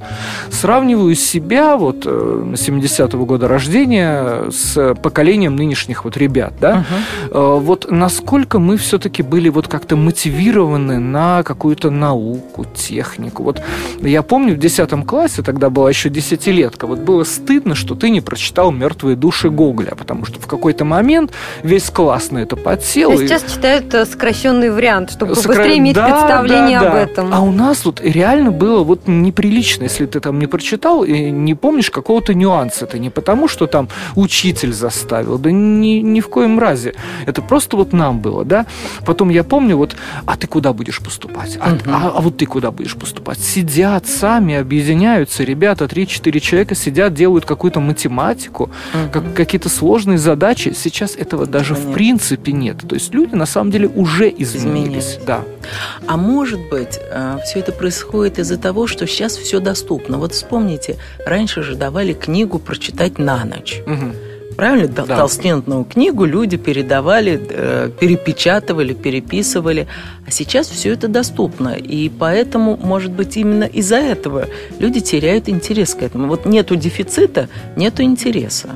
сравниваю 0.49 1.15
себя 1.15 1.75
вот 1.75 2.03
э, 2.05 2.53
70-го 2.53 3.25
года 3.25 3.47
рождения 3.47 4.49
с 4.49 4.95
поколением 4.95 5.55
нынешних 5.55 6.05
вот 6.05 6.15
ребят, 6.17 6.53
да. 6.61 6.85
Uh-huh. 7.31 7.57
Э, 7.57 7.59
вот 7.59 7.91
насколько 7.91 8.59
мы 8.59 8.77
все-таки 8.77 9.21
были 9.21 9.49
вот 9.49 9.67
как-то 9.67 9.95
мотивированы 9.95 10.99
на 10.99 11.43
какую-то 11.43 11.89
науку, 11.89 12.65
технику. 12.65 13.43
Вот 13.43 13.61
я 14.01 14.21
помню 14.23 14.55
в 14.55 14.57
10 14.57 15.05
классе, 15.05 15.41
тогда 15.41 15.69
была 15.69 15.89
еще 15.89 16.09
десятилетка, 16.09 16.87
вот 16.87 16.99
было 16.99 17.23
стыдно, 17.23 17.75
что 17.75 17.95
ты 17.95 18.09
не 18.09 18.21
прочитал 18.21 18.71
«Мертвые 18.71 19.15
души» 19.15 19.49
Гоголя, 19.49 19.95
потому 19.95 20.25
что 20.25 20.39
в 20.39 20.47
какой-то 20.47 20.85
момент 20.85 21.31
весь 21.63 21.89
класс 21.89 22.31
на 22.31 22.39
это 22.39 22.55
подсел. 22.55 23.17
Сейчас 23.17 23.43
и... 23.43 23.49
читают 23.49 23.93
э, 23.93 24.05
сокращенный 24.05 24.71
вариант, 24.71 25.11
чтобы 25.11 25.35
Сокра... 25.35 25.49
побыстрее 25.49 25.77
иметь 25.79 25.95
да, 25.95 26.28
представление 26.29 26.79
да, 26.79 26.85
да. 26.85 26.91
об 26.91 27.09
этом. 27.09 27.33
А 27.33 27.41
у 27.41 27.51
нас 27.51 27.85
вот 27.85 28.01
реально 28.01 28.51
было 28.51 28.83
вот 28.83 29.07
неприлично, 29.07 29.83
если 29.83 30.05
ты 30.05 30.19
там 30.19 30.39
не 30.39 30.47
прочитал 30.47 31.03
и 31.03 31.31
не 31.31 31.55
помнишь 31.55 31.89
какого-то 31.89 32.33
нюанса. 32.33 32.85
Это 32.85 32.99
не 32.99 33.09
потому, 33.09 33.47
что 33.47 33.67
там 33.67 33.89
учитель 34.15 34.73
заставил, 34.73 35.37
да 35.37 35.51
ни, 35.51 35.99
ни 36.01 36.21
в 36.21 36.29
коем 36.29 36.59
разе. 36.59 36.93
Это 37.25 37.41
просто 37.41 37.77
вот 37.77 37.93
нам 37.93 38.19
было, 38.19 38.45
да. 38.45 38.65
Потом 39.05 39.29
я 39.29 39.43
помню 39.43 39.77
вот, 39.77 39.95
а 40.25 40.37
ты 40.37 40.47
куда 40.47 40.73
будешь 40.73 40.99
поступать? 40.99 41.57
А, 41.59 41.73
угу. 41.73 41.79
а, 41.87 42.13
а 42.15 42.21
вот 42.21 42.37
ты 42.37 42.45
куда 42.45 42.71
будешь 42.71 42.95
поступать? 42.95 43.39
Сидят 43.39 44.07
сами, 44.07 44.55
объединяются, 44.55 45.43
ребята, 45.43 45.85
3-4 45.85 46.39
человека 46.39 46.75
сидят, 46.75 47.13
делают 47.13 47.45
какую-то 47.45 47.79
математику, 47.79 48.63
угу. 48.63 49.11
как, 49.11 49.33
какие-то 49.33 49.69
сложные 49.69 50.17
задачи. 50.17 50.73
Сейчас 50.75 51.15
этого 51.15 51.45
даже 51.45 51.73
Понятно. 51.73 51.91
в 51.91 51.93
принципе 51.93 52.51
нет. 52.51 52.77
То 52.87 52.95
есть 52.95 53.13
люди 53.13 53.35
на 53.35 53.45
самом 53.45 53.71
деле 53.71 53.87
уже 53.87 54.29
изменились. 54.29 54.99
изменились. 54.99 55.19
Да. 55.25 55.41
А 56.07 56.17
может 56.19 56.59
быть, 56.69 56.99
э, 57.01 57.37
все 57.45 57.59
это 57.59 57.71
происходит 57.71 58.39
из-за 58.39 58.57
того, 58.57 58.87
что 58.87 59.07
сейчас 59.07 59.37
все 59.37 59.59
доступно. 59.59 60.17
Вот 60.17 60.33
вспомните, 60.33 60.97
раньше 61.25 61.63
же 61.63 61.75
давали 61.75 62.13
книгу 62.13 62.59
прочитать 62.59 63.17
на 63.17 63.43
ночь. 63.45 63.81
Угу 63.85 64.13
правильно? 64.59 64.87
Да. 64.89 65.17
Толстенную 65.17 65.85
книгу 65.85 66.25
люди 66.25 66.57
передавали, 66.57 67.39
э, 67.49 67.89
перепечатывали, 67.97 68.93
переписывали. 68.93 69.87
А 70.27 70.31
сейчас 70.31 70.67
все 70.67 70.91
это 70.91 71.07
доступно. 71.07 71.69
И 71.69 72.09
поэтому, 72.09 72.75
может 72.75 73.11
быть, 73.11 73.37
именно 73.37 73.63
из-за 73.63 73.95
этого 73.95 74.47
люди 74.79 74.99
теряют 74.99 75.47
интерес 75.47 75.95
к 75.95 76.03
этому. 76.03 76.27
Вот 76.27 76.45
нету 76.45 76.75
дефицита, 76.75 77.47
нету 77.77 78.03
интереса. 78.03 78.69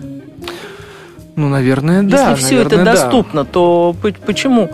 Ну, 1.35 1.49
наверное, 1.49 2.03
да. 2.03 2.31
Если 2.31 2.45
все 2.45 2.55
наверное, 2.55 2.81
это 2.83 2.91
доступно, 2.91 3.43
да. 3.43 3.49
то 3.51 3.95
почему 4.25 4.69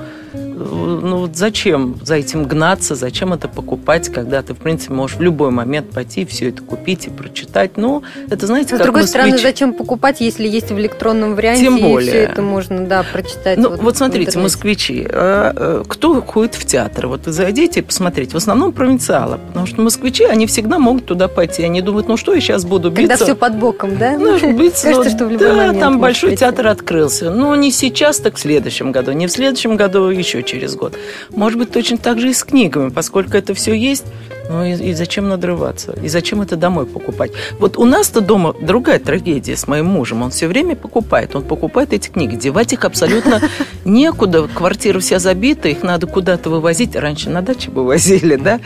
ну 0.59 1.17
вот 1.17 1.35
зачем 1.35 1.95
за 2.03 2.15
этим 2.15 2.43
гнаться, 2.45 2.95
зачем 2.95 3.33
это 3.33 3.47
покупать, 3.47 4.09
когда 4.09 4.41
ты, 4.41 4.53
в 4.53 4.57
принципе, 4.57 4.93
можешь 4.93 5.17
в 5.17 5.21
любой 5.21 5.51
момент 5.51 5.89
пойти 5.91 6.25
все 6.25 6.49
это 6.49 6.61
купить 6.61 7.07
и 7.07 7.09
прочитать. 7.09 7.77
Ну, 7.77 8.03
это, 8.29 8.45
знаете, 8.47 8.75
С 8.75 8.79
другой 8.79 9.07
стороны, 9.07 9.37
зачем 9.37 9.73
покупать, 9.73 10.21
если 10.21 10.47
есть 10.47 10.71
в 10.71 10.79
электронном 10.79 11.35
варианте, 11.35 11.63
Тем 11.63 11.79
более. 11.79 12.07
и 12.07 12.09
все 12.09 12.17
это 12.19 12.41
можно, 12.41 12.85
да, 12.85 13.03
прочитать. 13.11 13.57
Ну, 13.57 13.69
вот, 13.69 13.81
вот 13.81 13.97
смотрите, 13.97 14.37
москвичи, 14.39 15.07
а, 15.09 15.53
а, 15.55 15.83
кто 15.87 16.21
ходит 16.21 16.55
в 16.55 16.65
театр? 16.65 17.07
Вот 17.07 17.25
вы 17.25 17.31
зайдите 17.31 17.79
и 17.79 17.83
посмотрите. 17.83 18.33
В 18.33 18.35
основном 18.35 18.71
провинциалы, 18.71 19.39
потому 19.47 19.65
что 19.65 19.81
москвичи, 19.81 20.25
они 20.25 20.45
всегда 20.47 20.79
могут 20.79 21.05
туда 21.05 21.27
пойти. 21.27 21.63
Они 21.63 21.81
думают, 21.81 22.07
ну 22.07 22.17
что 22.17 22.33
я 22.33 22.41
сейчас 22.41 22.65
буду 22.65 22.89
биться? 22.89 23.09
Когда 23.09 23.25
все 23.25 23.35
под 23.35 23.55
боком, 23.55 23.97
да? 23.97 24.17
Ну, 24.17 24.37
биться, 24.53 24.87
Кажется, 24.89 25.09
что 25.09 25.25
в 25.25 25.31
любой 25.31 25.47
да, 25.47 25.55
момент 25.55 25.79
там 25.79 25.99
большой 25.99 26.31
пойти. 26.31 26.41
театр 26.41 26.67
открылся. 26.67 27.31
Но 27.31 27.55
не 27.55 27.71
сейчас, 27.71 28.19
так 28.19 28.35
в 28.35 28.39
следующем 28.39 28.91
году. 28.91 29.11
Не 29.11 29.27
в 29.27 29.31
следующем 29.31 29.75
году, 29.75 30.09
еще 30.09 30.43
через 30.50 30.75
год. 30.75 30.98
Может 31.29 31.60
быть, 31.60 31.72
точно 31.72 31.98
так 31.98 32.20
же 32.20 32.29
и 32.29 32.34
с 32.34 32.44
книгами, 32.44 32.89
поскольку 32.89 33.38
это 33.38 33.53
все 33.53 33.74
есть, 33.74 34.06
ну 34.50 34.63
и, 34.63 34.72
и 34.72 34.94
зачем 34.94 35.29
надрываться? 35.29 35.94
И 36.01 36.08
зачем 36.08 36.41
это 36.41 36.56
домой 36.56 36.88
покупать? 36.88 37.32
Вот 37.60 37.77
у 37.77 37.86
нас-то 37.86 38.20
дома 38.20 38.56
другая 38.60 38.98
трагедия 38.98 39.56
с 39.56 39.68
моим 39.68 39.86
мужем. 39.86 40.24
Он 40.24 40.32
все 40.32 40.48
время 40.48 40.75
покупает. 40.75 41.36
Он 41.36 41.44
покупает 41.44 41.94
эти 41.94 42.10
книги. 42.10 42.36
Девать 42.36 42.74
их 42.74 42.84
абсолютно 42.84 43.41
некуда. 43.86 44.48
Квартира 44.48 45.00
вся 45.00 45.20
забита, 45.20 45.70
их 45.70 45.84
надо 45.84 46.08
куда-то 46.08 46.50
вывозить. 46.50 46.96
Раньше 46.96 47.29
на 47.29 47.44
даче 47.44 47.70
вывозили, 47.70 48.38
да? 48.38 48.60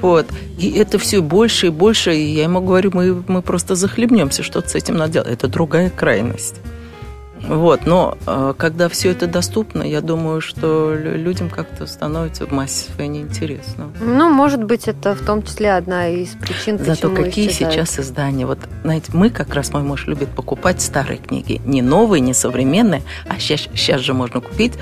Вот. 0.00 0.26
И 0.58 0.70
это 0.70 0.98
все 1.00 1.20
больше 1.20 1.66
и 1.66 1.70
больше. 1.70 2.14
И 2.14 2.34
я 2.34 2.44
ему 2.44 2.60
говорю, 2.60 2.92
мы, 2.94 3.24
мы 3.26 3.42
просто 3.42 3.74
захлебнемся, 3.74 4.44
что-то 4.44 4.68
с 4.68 4.74
этим 4.76 4.96
надо 4.96 5.14
делать. 5.14 5.30
Это 5.30 5.48
другая 5.48 5.90
крайность. 5.90 6.60
Вот, 7.42 7.86
но 7.86 8.16
э, 8.26 8.54
когда 8.56 8.88
все 8.88 9.10
это 9.10 9.26
доступно, 9.26 9.82
я 9.82 10.00
думаю, 10.00 10.40
что 10.40 10.94
людям 10.94 11.50
как-то 11.50 11.86
становится 11.86 12.46
в 12.46 12.52
массе 12.52 12.90
своей 12.92 13.08
неинтересно. 13.08 13.92
Ну, 14.00 14.30
может 14.30 14.64
быть, 14.64 14.88
это 14.88 15.14
в 15.14 15.24
том 15.24 15.42
числе 15.42 15.72
одна 15.74 16.08
из 16.08 16.30
причин, 16.30 16.78
Зато 16.78 17.10
какие 17.10 17.48
сейчас 17.48 17.98
издания. 17.98 18.46
Вот, 18.46 18.58
знаете, 18.82 19.10
мы 19.12 19.30
как 19.30 19.54
раз, 19.54 19.72
мой 19.72 19.82
муж 19.82 20.06
любит 20.06 20.28
покупать 20.30 20.80
старые 20.80 21.18
книги. 21.18 21.60
Не 21.64 21.82
новые, 21.82 22.20
не 22.20 22.34
современные, 22.34 23.02
а 23.28 23.38
сейчас, 23.38 23.68
сейчас 23.74 24.00
же 24.00 24.14
можно 24.14 24.40
купить 24.40 24.72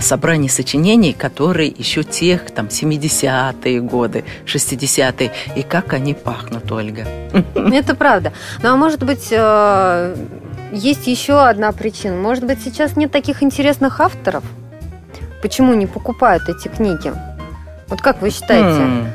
собрание 0.00 0.50
сочинений, 0.50 1.12
которые 1.12 1.68
еще 1.68 2.02
тех, 2.02 2.50
там, 2.50 2.66
70-е 2.66 3.80
годы, 3.80 4.24
60-е. 4.46 5.32
И 5.56 5.62
как 5.62 5.92
они 5.92 6.14
пахнут, 6.14 6.70
Ольга. 6.70 7.06
Это 7.54 7.94
правда. 7.94 8.32
Ну, 8.62 8.70
а 8.70 8.76
может 8.76 9.02
быть, 9.02 9.28
э, 9.30 10.16
есть 10.76 11.06
еще 11.06 11.40
одна 11.40 11.72
причина. 11.72 12.16
Может 12.16 12.44
быть, 12.44 12.62
сейчас 12.62 12.96
нет 12.96 13.10
таких 13.10 13.42
интересных 13.42 14.00
авторов? 14.00 14.44
Почему 15.42 15.74
не 15.74 15.86
покупают 15.86 16.48
эти 16.48 16.68
книги? 16.68 17.12
Вот 17.88 18.00
как 18.00 18.20
вы 18.20 18.30
считаете? 18.30 18.80
Mm. 18.80 19.06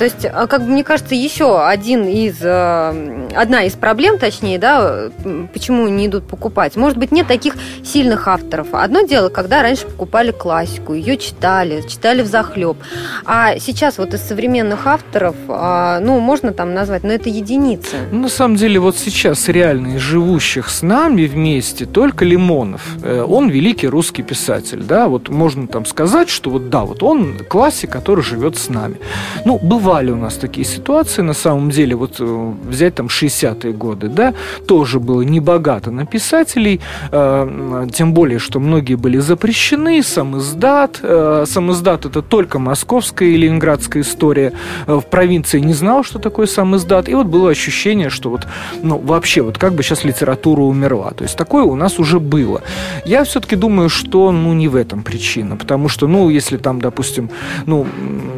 То 0.00 0.04
есть, 0.04 0.24
а, 0.24 0.46
как 0.46 0.62
бы 0.62 0.68
мне 0.68 0.82
кажется, 0.82 1.14
еще 1.14 1.62
один 1.62 2.06
из, 2.06 2.38
э, 2.40 3.28
одна 3.36 3.64
из 3.64 3.74
проблем, 3.74 4.18
точнее, 4.18 4.58
да, 4.58 5.10
почему 5.52 5.88
не 5.88 6.06
идут 6.06 6.26
покупать. 6.26 6.74
Может 6.74 6.96
быть, 6.96 7.12
нет 7.12 7.26
таких 7.26 7.54
сильных 7.84 8.26
авторов. 8.26 8.68
Одно 8.72 9.02
дело, 9.02 9.28
когда 9.28 9.60
раньше 9.60 9.84
покупали 9.84 10.30
классику, 10.30 10.94
ее 10.94 11.18
читали, 11.18 11.86
читали 11.86 12.22
в 12.22 12.28
захлеб. 12.28 12.78
А 13.26 13.58
сейчас 13.58 13.98
вот 13.98 14.14
из 14.14 14.22
современных 14.22 14.86
авторов, 14.86 15.36
а, 15.48 16.00
ну, 16.00 16.18
можно 16.18 16.54
там 16.54 16.72
назвать, 16.72 17.04
но 17.04 17.12
это 17.12 17.28
единицы. 17.28 17.96
На 18.10 18.30
самом 18.30 18.56
деле, 18.56 18.80
вот 18.80 18.96
сейчас 18.96 19.48
реально 19.48 19.96
из 19.96 20.00
живущих 20.00 20.70
с 20.70 20.80
нами 20.80 21.26
вместе 21.26 21.84
только 21.84 22.24
Лимонов. 22.24 22.96
Э, 23.02 23.22
он 23.28 23.50
великий 23.50 23.88
русский 23.88 24.22
писатель, 24.22 24.80
да, 24.82 25.08
вот 25.08 25.28
можно 25.28 25.66
там 25.66 25.84
сказать, 25.84 26.30
что 26.30 26.48
вот 26.48 26.70
да, 26.70 26.86
вот 26.86 27.02
он 27.02 27.40
классик, 27.46 27.90
который 27.90 28.24
живет 28.24 28.56
с 28.56 28.70
нами. 28.70 28.96
Ну, 29.44 29.58
бывает 29.58 29.89
бывали 29.90 30.12
у 30.12 30.16
нас 30.16 30.36
такие 30.36 30.64
ситуации, 30.64 31.22
на 31.22 31.34
самом 31.34 31.70
деле, 31.70 31.96
вот 31.96 32.20
э, 32.20 32.52
взять 32.68 32.94
там 32.94 33.06
60-е 33.06 33.72
годы, 33.72 34.08
да, 34.08 34.34
тоже 34.68 35.00
было 35.00 35.22
небогато 35.22 35.90
на 35.90 36.06
писателей, 36.06 36.80
э, 37.10 37.88
тем 37.92 38.14
более, 38.14 38.38
что 38.38 38.60
многие 38.60 38.94
были 38.94 39.18
запрещены, 39.18 40.02
сам 40.04 40.38
издат, 40.38 41.00
э, 41.02 41.44
сам 41.46 41.72
издат 41.72 42.06
это 42.06 42.22
только 42.22 42.60
московская 42.60 43.30
и 43.30 43.36
ленинградская 43.36 44.02
история, 44.02 44.52
э, 44.86 44.94
в 44.94 45.04
провинции 45.10 45.58
не 45.58 45.74
знал, 45.74 46.04
что 46.04 46.20
такое 46.20 46.46
сам 46.46 46.76
издат, 46.76 47.08
и 47.08 47.14
вот 47.14 47.26
было 47.26 47.50
ощущение, 47.50 48.10
что 48.10 48.30
вот, 48.30 48.46
ну, 48.82 48.96
вообще, 48.96 49.42
вот 49.42 49.58
как 49.58 49.72
бы 49.72 49.82
сейчас 49.82 50.04
литература 50.04 50.60
умерла, 50.62 51.10
то 51.10 51.24
есть 51.24 51.36
такое 51.36 51.64
у 51.64 51.74
нас 51.74 51.98
уже 51.98 52.20
было. 52.20 52.62
Я 53.04 53.24
все-таки 53.24 53.56
думаю, 53.56 53.88
что, 53.88 54.30
ну, 54.30 54.54
не 54.54 54.68
в 54.68 54.76
этом 54.76 55.02
причина, 55.02 55.56
потому 55.56 55.88
что, 55.88 56.06
ну, 56.06 56.30
если 56.30 56.58
там, 56.58 56.80
допустим, 56.80 57.28
ну, 57.66 57.86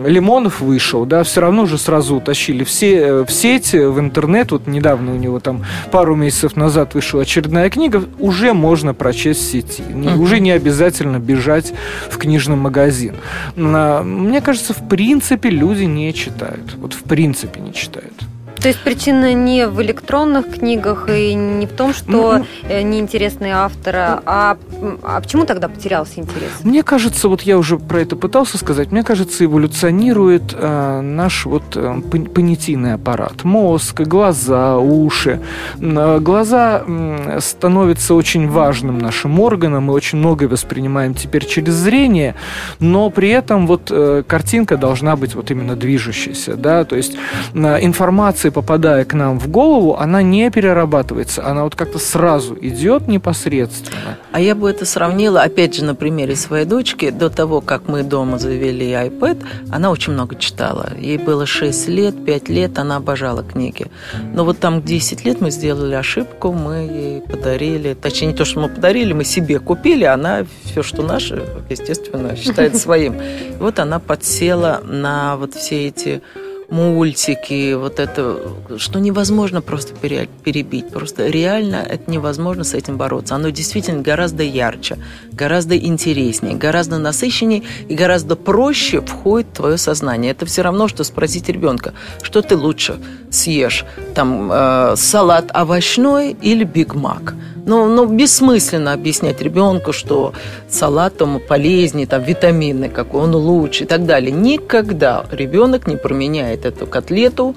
Лимонов 0.06 0.62
вышел, 0.62 1.04
да, 1.04 1.22
все 1.22 1.41
равно 1.42 1.66
же 1.66 1.78
сразу 1.78 2.16
утащили 2.16 2.64
все, 2.64 2.96
э, 2.96 3.24
в 3.24 3.30
сеть, 3.30 3.72
в 3.72 4.00
интернет. 4.00 4.50
Вот 4.50 4.66
недавно 4.66 5.12
у 5.12 5.16
него 5.16 5.38
там 5.40 5.64
пару 5.90 6.16
месяцев 6.16 6.56
назад 6.56 6.94
вышла 6.94 7.22
очередная 7.22 7.68
книга. 7.70 8.02
Уже 8.18 8.54
можно 8.54 8.94
прочесть 8.94 9.40
в 9.40 9.50
сети. 9.50 9.82
Uh-huh. 9.82 10.16
Уже 10.18 10.40
не 10.40 10.50
обязательно 10.50 11.18
бежать 11.18 11.72
в 12.10 12.16
книжный 12.18 12.56
магазин. 12.56 13.14
Мне 13.56 14.40
кажется, 14.40 14.72
в 14.72 14.88
принципе, 14.88 15.50
люди 15.50 15.84
не 15.84 16.12
читают. 16.14 16.74
Вот 16.76 16.94
в 16.94 17.02
принципе 17.02 17.60
не 17.60 17.72
читают. 17.74 18.14
То 18.62 18.68
есть 18.68 18.80
причина 18.80 19.34
не 19.34 19.66
в 19.66 19.82
электронных 19.82 20.58
книгах 20.58 21.08
и 21.08 21.34
не 21.34 21.66
в 21.66 21.72
том, 21.72 21.92
что 21.92 22.36
mm-hmm. 22.68 22.82
неинтересные 22.84 23.54
авторы, 23.54 23.98
а, 24.24 24.56
а 25.02 25.20
почему 25.20 25.46
тогда 25.46 25.68
потерялся 25.68 26.20
интерес? 26.20 26.50
Мне 26.62 26.84
кажется, 26.84 27.28
вот 27.28 27.42
я 27.42 27.58
уже 27.58 27.76
про 27.76 28.00
это 28.00 28.14
пытался 28.14 28.58
сказать, 28.58 28.92
мне 28.92 29.02
кажется, 29.02 29.44
эволюционирует 29.44 30.54
э, 30.54 31.00
наш 31.00 31.44
вот 31.46 31.64
э, 31.74 32.00
понятийный 32.02 32.94
аппарат. 32.94 33.42
Мозг, 33.42 34.02
глаза, 34.02 34.78
уши. 34.78 35.40
Э, 35.80 36.20
глаза 36.20 36.84
э, 36.86 37.40
становятся 37.40 38.14
очень 38.14 38.48
важным 38.48 38.98
нашим 38.98 39.40
органом, 39.40 39.84
мы 39.84 39.92
очень 39.92 40.18
многое 40.18 40.48
воспринимаем 40.48 41.14
теперь 41.14 41.46
через 41.46 41.74
зрение, 41.74 42.36
но 42.78 43.10
при 43.10 43.30
этом 43.30 43.66
вот 43.66 43.88
э, 43.90 44.22
картинка 44.24 44.76
должна 44.76 45.16
быть 45.16 45.34
вот 45.34 45.50
именно 45.50 45.74
движущейся, 45.74 46.54
да, 46.54 46.84
то 46.84 46.94
есть 46.94 47.16
э, 47.54 47.78
информация 47.84 48.51
попадая 48.52 49.04
к 49.04 49.14
нам 49.14 49.38
в 49.38 49.48
голову, 49.48 49.96
она 49.96 50.22
не 50.22 50.50
перерабатывается, 50.50 51.44
она 51.44 51.64
вот 51.64 51.74
как-то 51.74 51.98
сразу 51.98 52.56
идет 52.60 53.08
непосредственно. 53.08 54.18
А 54.30 54.40
я 54.40 54.54
бы 54.54 54.70
это 54.70 54.84
сравнила, 54.86 55.42
опять 55.42 55.74
же, 55.74 55.84
на 55.84 55.94
примере 55.94 56.36
своей 56.36 56.64
дочки. 56.64 57.10
До 57.10 57.30
того, 57.30 57.60
как 57.60 57.88
мы 57.88 58.02
дома 58.02 58.38
завели 58.38 58.90
iPad, 58.92 59.44
она 59.70 59.90
очень 59.90 60.12
много 60.12 60.36
читала. 60.36 60.92
Ей 60.98 61.18
было 61.18 61.46
6 61.46 61.88
лет, 61.88 62.24
5 62.24 62.48
лет, 62.48 62.78
она 62.78 62.96
обожала 62.96 63.42
книги. 63.42 63.86
Но 64.34 64.44
вот 64.44 64.58
там 64.58 64.82
10 64.82 65.24
лет 65.24 65.40
мы 65.40 65.50
сделали 65.50 65.94
ошибку, 65.94 66.52
мы 66.52 66.74
ей 66.76 67.20
подарили, 67.20 67.94
точнее, 67.94 68.28
не 68.28 68.34
то, 68.34 68.44
что 68.44 68.60
мы 68.60 68.68
подарили, 68.68 69.12
мы 69.12 69.24
себе 69.24 69.58
купили, 69.58 70.04
она 70.04 70.46
все, 70.64 70.82
что 70.82 71.02
наше, 71.02 71.42
естественно, 71.68 72.36
считает 72.36 72.76
своим. 72.82 73.20
И 73.20 73.56
вот 73.58 73.78
она 73.78 73.98
подсела 73.98 74.80
на 74.84 75.36
вот 75.36 75.54
все 75.54 75.88
эти 75.88 76.22
мультики, 76.72 77.74
вот 77.74 78.00
это, 78.00 78.40
что 78.78 78.98
невозможно 78.98 79.60
просто 79.60 79.94
перебить. 79.94 80.88
Просто 80.88 81.28
реально 81.28 81.76
это 81.76 82.10
невозможно 82.10 82.64
с 82.64 82.72
этим 82.72 82.96
бороться. 82.96 83.34
Оно 83.34 83.50
действительно 83.50 84.00
гораздо 84.00 84.42
ярче, 84.42 84.96
гораздо 85.32 85.76
интереснее, 85.76 86.56
гораздо 86.56 86.96
насыщеннее 86.96 87.62
и 87.88 87.94
гораздо 87.94 88.36
проще 88.36 89.02
входит 89.02 89.48
в 89.52 89.56
твое 89.56 89.76
сознание. 89.76 90.32
Это 90.32 90.46
все 90.46 90.62
равно, 90.62 90.88
что 90.88 91.04
спросить 91.04 91.50
ребенка, 91.50 91.92
что 92.22 92.40
ты 92.40 92.56
лучше 92.56 92.98
съешь, 93.32 93.84
там, 94.14 94.50
э, 94.52 94.94
салат 94.96 95.50
овощной 95.52 96.36
или 96.40 96.64
Биг 96.64 96.94
Мак. 96.94 97.34
Ну, 97.64 97.86
ну, 97.86 98.06
бессмысленно 98.06 98.92
объяснять 98.92 99.40
ребенку, 99.40 99.92
что 99.92 100.32
салат 100.68 101.20
ему 101.20 101.38
полезнее, 101.38 102.06
там, 102.06 102.22
витамины, 102.22 102.88
какой 102.88 103.22
он 103.22 103.34
лучше 103.34 103.84
и 103.84 103.86
так 103.86 104.04
далее. 104.04 104.32
Никогда 104.32 105.24
ребенок 105.30 105.86
не 105.86 105.96
променяет 105.96 106.64
эту 106.64 106.86
котлету, 106.86 107.54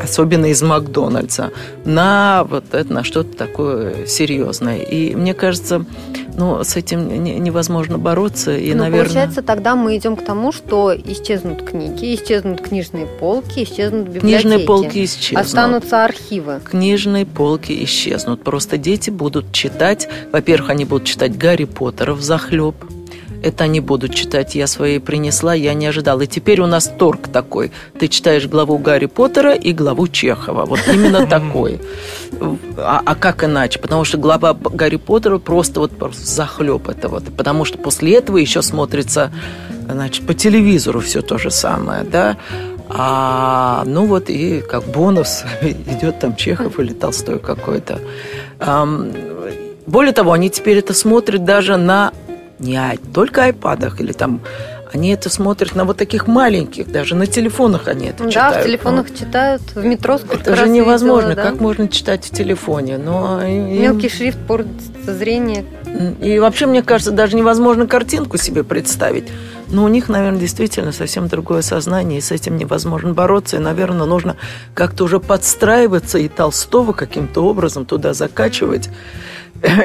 особенно 0.00 0.46
из 0.46 0.62
Макдональдса, 0.62 1.52
на 1.84 2.44
вот 2.48 2.64
это, 2.72 2.92
на 2.92 3.04
что-то 3.04 3.36
такое 3.36 4.06
серьезное. 4.06 4.78
И 4.78 5.14
мне 5.14 5.34
кажется, 5.34 5.84
ну, 6.36 6.62
с 6.62 6.76
этим 6.76 7.22
невозможно 7.22 7.98
бороться. 7.98 8.56
И, 8.56 8.72
ну, 8.72 8.84
наверное... 8.84 9.04
получается, 9.04 9.42
тогда 9.42 9.76
мы 9.76 9.96
идем 9.96 10.16
к 10.16 10.24
тому, 10.24 10.52
что 10.52 10.94
исчезнут 10.94 11.62
книги, 11.62 12.14
исчезнут 12.14 12.60
книжные 12.60 13.06
полки, 13.06 13.64
исчезнут 13.64 14.08
библиотеки. 14.08 14.42
Книжные 14.42 14.58
полки 14.60 15.04
исчезнут. 15.04 15.46
Останутся 15.46 16.04
архивы. 16.04 16.60
Книжные 16.64 17.26
полки 17.26 17.84
исчезнут. 17.84 18.42
Просто 18.42 18.78
дети 18.78 19.10
будут 19.10 19.52
читать. 19.52 20.08
Во-первых, 20.32 20.70
они 20.70 20.84
будут 20.84 21.06
читать 21.06 21.36
Гарри 21.36 21.64
Поттера 21.64 22.14
в 22.14 22.22
захлеб 22.22 22.74
это 23.44 23.64
они 23.64 23.80
будут 23.80 24.14
читать. 24.14 24.54
Я 24.54 24.66
свои 24.66 24.98
принесла, 24.98 25.54
я 25.54 25.74
не 25.74 25.86
ожидала. 25.86 26.22
И 26.22 26.26
теперь 26.26 26.60
у 26.60 26.66
нас 26.66 26.90
торг 26.98 27.28
такой. 27.28 27.70
Ты 27.98 28.08
читаешь 28.08 28.46
главу 28.46 28.78
Гарри 28.78 29.06
Поттера 29.06 29.54
и 29.54 29.72
главу 29.72 30.08
Чехова. 30.08 30.64
Вот 30.64 30.80
именно 30.92 31.26
такой. 31.26 31.80
А, 32.78 33.02
а 33.04 33.14
как 33.14 33.44
иначе? 33.44 33.78
Потому 33.78 34.04
что 34.04 34.18
глава 34.18 34.54
Гарри 34.54 34.96
Поттера 34.96 35.38
просто 35.38 35.80
вот 35.80 35.92
захлеб 36.14 36.88
это 36.88 37.08
вот. 37.08 37.24
Потому 37.36 37.64
что 37.64 37.78
после 37.78 38.16
этого 38.16 38.38
еще 38.38 38.62
смотрится 38.62 39.30
значит, 39.88 40.26
по 40.26 40.32
телевизору 40.32 41.00
все 41.00 41.20
то 41.20 41.36
же 41.36 41.50
самое, 41.50 42.04
да. 42.04 42.36
А, 42.88 43.82
ну 43.86 44.06
вот 44.06 44.30
и 44.30 44.60
как 44.60 44.84
бонус 44.84 45.44
идет 45.62 46.18
там 46.20 46.34
Чехов 46.36 46.78
или 46.80 46.92
Толстой 46.92 47.38
какой-то. 47.38 48.00
Более 49.86 50.12
того, 50.14 50.32
они 50.32 50.48
теперь 50.48 50.78
это 50.78 50.94
смотрят 50.94 51.44
даже 51.44 51.76
на 51.76 52.12
не 52.64 52.98
только 53.12 53.44
айпадах 53.44 54.00
или 54.00 54.12
там 54.12 54.40
они 54.92 55.10
это 55.10 55.28
смотрят 55.28 55.74
на 55.74 55.84
вот 55.84 55.96
таких 55.96 56.28
маленьких, 56.28 56.90
даже 56.90 57.16
на 57.16 57.26
телефонах 57.26 57.88
они 57.88 58.06
это 58.06 58.24
да, 58.24 58.30
читают. 58.30 58.54
Да, 58.54 58.60
в 58.60 58.64
телефонах 58.64 59.06
ну, 59.10 59.16
читают, 59.16 59.62
в 59.74 59.84
метро 59.84 60.20
Это 60.30 60.54
же 60.54 60.68
невозможно, 60.68 61.30
видела, 61.30 61.44
да? 61.44 61.50
как 61.50 61.60
можно 61.60 61.88
читать 61.88 62.24
в 62.24 62.30
телефоне. 62.30 62.98
Но 62.98 63.40
Мелкий 63.42 64.06
им... 64.06 64.12
шрифт 64.12 64.38
портит 64.46 64.70
зрение. 65.04 65.64
И 66.20 66.38
вообще, 66.38 66.66
мне 66.66 66.82
кажется, 66.82 67.10
даже 67.10 67.36
невозможно 67.36 67.88
картинку 67.88 68.38
себе 68.38 68.62
представить. 68.62 69.24
Но 69.68 69.84
у 69.84 69.88
них, 69.88 70.08
наверное, 70.08 70.40
действительно 70.40 70.92
совсем 70.92 71.28
другое 71.28 71.62
сознание, 71.62 72.18
и 72.18 72.22
с 72.22 72.30
этим 72.30 72.56
невозможно 72.56 73.14
бороться. 73.14 73.56
И, 73.56 73.60
наверное, 73.60 74.06
нужно 74.06 74.36
как-то 74.74 75.04
уже 75.04 75.20
подстраиваться 75.20 76.18
и 76.18 76.28
Толстого 76.28 76.92
каким-то 76.92 77.42
образом 77.42 77.86
туда 77.86 78.14
закачивать 78.14 78.90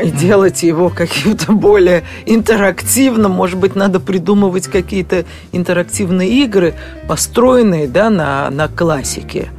и 0.04 0.12
делать 0.12 0.64
его 0.64 0.90
каким-то 0.90 1.54
более 1.54 2.04
интерактивным. 2.26 3.32
Может 3.32 3.60
быть, 3.60 3.76
надо 3.76 4.00
придумывать 4.00 4.68
какие-то 4.68 5.26
интерактивные 5.52 6.30
игры, 6.44 6.76
построенные 7.08 7.88
да, 7.88 8.10
на, 8.10 8.50
на 8.50 8.68
классике. 8.68 9.50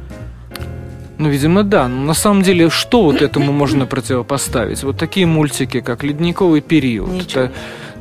Ну, 1.17 1.29
видимо, 1.29 1.63
да. 1.63 1.87
Но 1.87 2.05
на 2.05 2.13
самом 2.13 2.41
деле, 2.41 2.69
что 2.69 3.03
вот 3.03 3.21
этому 3.21 3.51
можно 3.51 3.85
противопоставить? 3.85 4.83
Вот 4.83 4.97
такие 4.97 5.27
мультики, 5.27 5.79
как 5.79 6.03
«Ледниковый 6.03 6.61
период». 6.61 7.09
Ничего. 7.09 7.49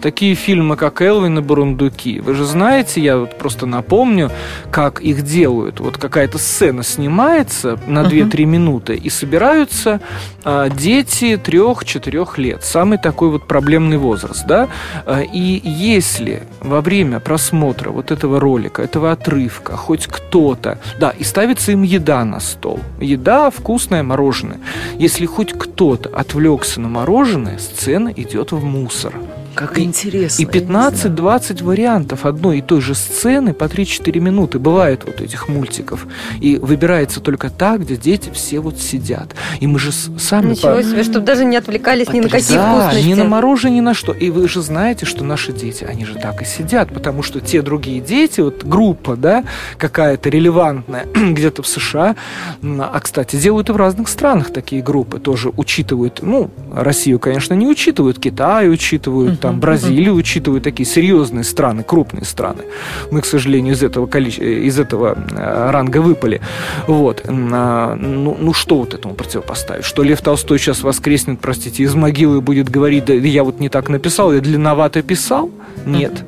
Такие 0.01 0.35
фильмы, 0.35 0.77
как 0.77 1.03
«Элвин 1.03 1.39
и 1.39 1.43
Бурундуки». 1.43 2.21
Вы 2.21 2.35
же 2.35 2.45
знаете, 2.47 3.03
я 3.03 3.19
вот 3.19 3.37
просто 3.37 3.67
напомню, 3.67 4.31
как 4.71 5.01
их 5.01 5.23
делают. 5.23 5.81
Вот 5.81 5.99
какая-то 5.99 6.39
сцена 6.39 6.83
снимается 6.83 7.79
на 7.87 8.03
2-3 8.03 8.45
минуты, 8.45 8.97
и 8.97 9.11
собираются 9.11 10.01
а, 10.43 10.71
дети 10.71 11.35
3-4 11.35 12.41
лет. 12.41 12.65
Самый 12.65 12.99
такой 12.99 13.29
вот 13.29 13.47
проблемный 13.47 13.99
возраст, 13.99 14.47
да? 14.47 14.69
А, 15.05 15.21
и 15.21 15.61
если 15.65 16.45
во 16.61 16.81
время 16.81 17.21
просмотра 17.21 17.91
вот 17.91 18.11
этого 18.11 18.41
ролика, 18.41 18.83
этого 18.83 19.13
отрывка, 19.13 19.77
хоть 19.77 20.07
кто-то, 20.07 20.79
да, 20.99 21.11
и 21.11 21.25
ставится 21.25 21.73
им 21.73 21.83
еда 21.83 22.25
на 22.25 22.41
стол, 22.41 22.81
еда, 23.01 23.51
вкусное 23.51 24.03
мороженое, 24.03 24.61
если 24.99 25.27
хоть 25.27 25.53
кто-то 25.53 26.09
отвлекся 26.09 26.81
на 26.81 26.89
мороженое, 26.89 27.59
сцена 27.59 28.09
идет 28.17 28.53
в 28.53 28.65
мусор. 28.65 29.15
Как 29.61 29.79
интересно. 29.79 30.42
И 30.42 30.46
15-20 30.46 31.62
вариантов 31.62 32.25
одной 32.25 32.59
и 32.59 32.62
той 32.62 32.81
же 32.81 32.94
сцены 32.94 33.53
по 33.53 33.64
3-4 33.64 34.18
минуты 34.18 34.59
бывает 34.59 35.03
вот 35.05 35.20
этих 35.20 35.49
мультиков. 35.49 36.07
И 36.40 36.57
выбирается 36.57 37.20
только 37.20 37.51
та, 37.51 37.77
где 37.77 37.96
дети 37.96 38.31
все 38.33 38.61
вот 38.61 38.79
сидят. 38.79 39.35
И 39.61 39.66
мы 39.66 39.79
же 39.79 39.92
сами... 39.92 40.53
Ничего 40.53 40.77
по... 40.77 40.83
себе, 40.83 41.03
чтобы 41.03 41.27
даже 41.27 41.44
не 41.44 41.59
отвлекались 41.59 42.09
ни 42.09 42.20
на 42.20 42.31
какие 42.31 42.57
да, 42.57 42.88
вкусности. 42.88 43.07
ни 43.07 43.12
на 43.12 43.25
мороженое, 43.25 43.75
ни 43.77 43.81
на 43.81 43.92
что. 43.92 44.14
И 44.14 44.31
вы 44.31 44.49
же 44.49 44.62
знаете, 44.62 45.05
что 45.05 45.25
наши 45.25 45.53
дети, 45.53 45.85
они 45.85 46.07
же 46.07 46.14
так 46.14 46.40
и 46.40 46.46
сидят, 46.46 46.88
потому 46.94 47.23
что 47.23 47.40
те 47.40 47.61
другие 47.61 48.01
дети, 48.01 48.40
вот 48.40 48.64
группа, 48.64 49.14
да, 49.14 49.44
какая-то 49.77 50.31
релевантная 50.31 51.05
где-то 51.14 51.62
в 51.62 51.66
США, 51.66 52.16
а, 52.62 53.01
кстати, 53.01 53.37
делают 53.37 53.68
и 53.68 53.73
в 53.73 53.77
разных 53.77 54.09
странах 54.09 54.55
такие 54.55 54.83
группы, 54.83 55.18
тоже 55.18 55.53
учитывают, 55.55 56.20
ну, 56.23 56.51
Россию, 56.73 57.18
конечно, 57.18 57.53
не 57.53 57.66
учитывают, 57.66 58.18
Китай 58.18 58.70
учитывают, 58.70 59.44
там 59.51 59.61
Бразилию 59.61 60.15
учитывают 60.15 60.63
такие 60.65 60.89
серьезные 60.89 61.45
страны, 61.45 61.83
крупные 61.83 62.25
страны. 62.25 62.63
Мы, 63.11 63.21
к 63.21 63.27
сожалению, 63.27 63.75
из 63.75 63.83
этого, 63.83 64.07
количества, 64.07 64.45
из 64.45 64.79
этого 64.79 65.19
э, 65.33 65.71
ранга 65.71 65.99
выпали. 65.99 66.41
Вот. 66.87 67.25
А, 67.27 67.97
ну, 67.97 68.37
ну, 68.39 68.53
что 68.53 68.77
вот 68.77 68.95
этому 68.95 69.15
противопоставить? 69.15 69.85
Что 69.85 70.03
Лев 70.03 70.21
Толстой 70.23 70.59
сейчас 70.59 70.83
воскреснет, 70.83 71.41
простите, 71.41 71.83
из 71.83 71.95
могилы 71.95 72.39
и 72.39 72.41
будет 72.41 72.69
говорить, 72.69 73.07
да 73.07 73.15
я 73.15 73.43
вот 73.43 73.61
не 73.61 73.69
так 73.69 73.89
написал, 73.89 74.33
я 74.33 74.41
длинновато 74.41 75.03
писал? 75.03 75.51
Нет. 75.87 76.25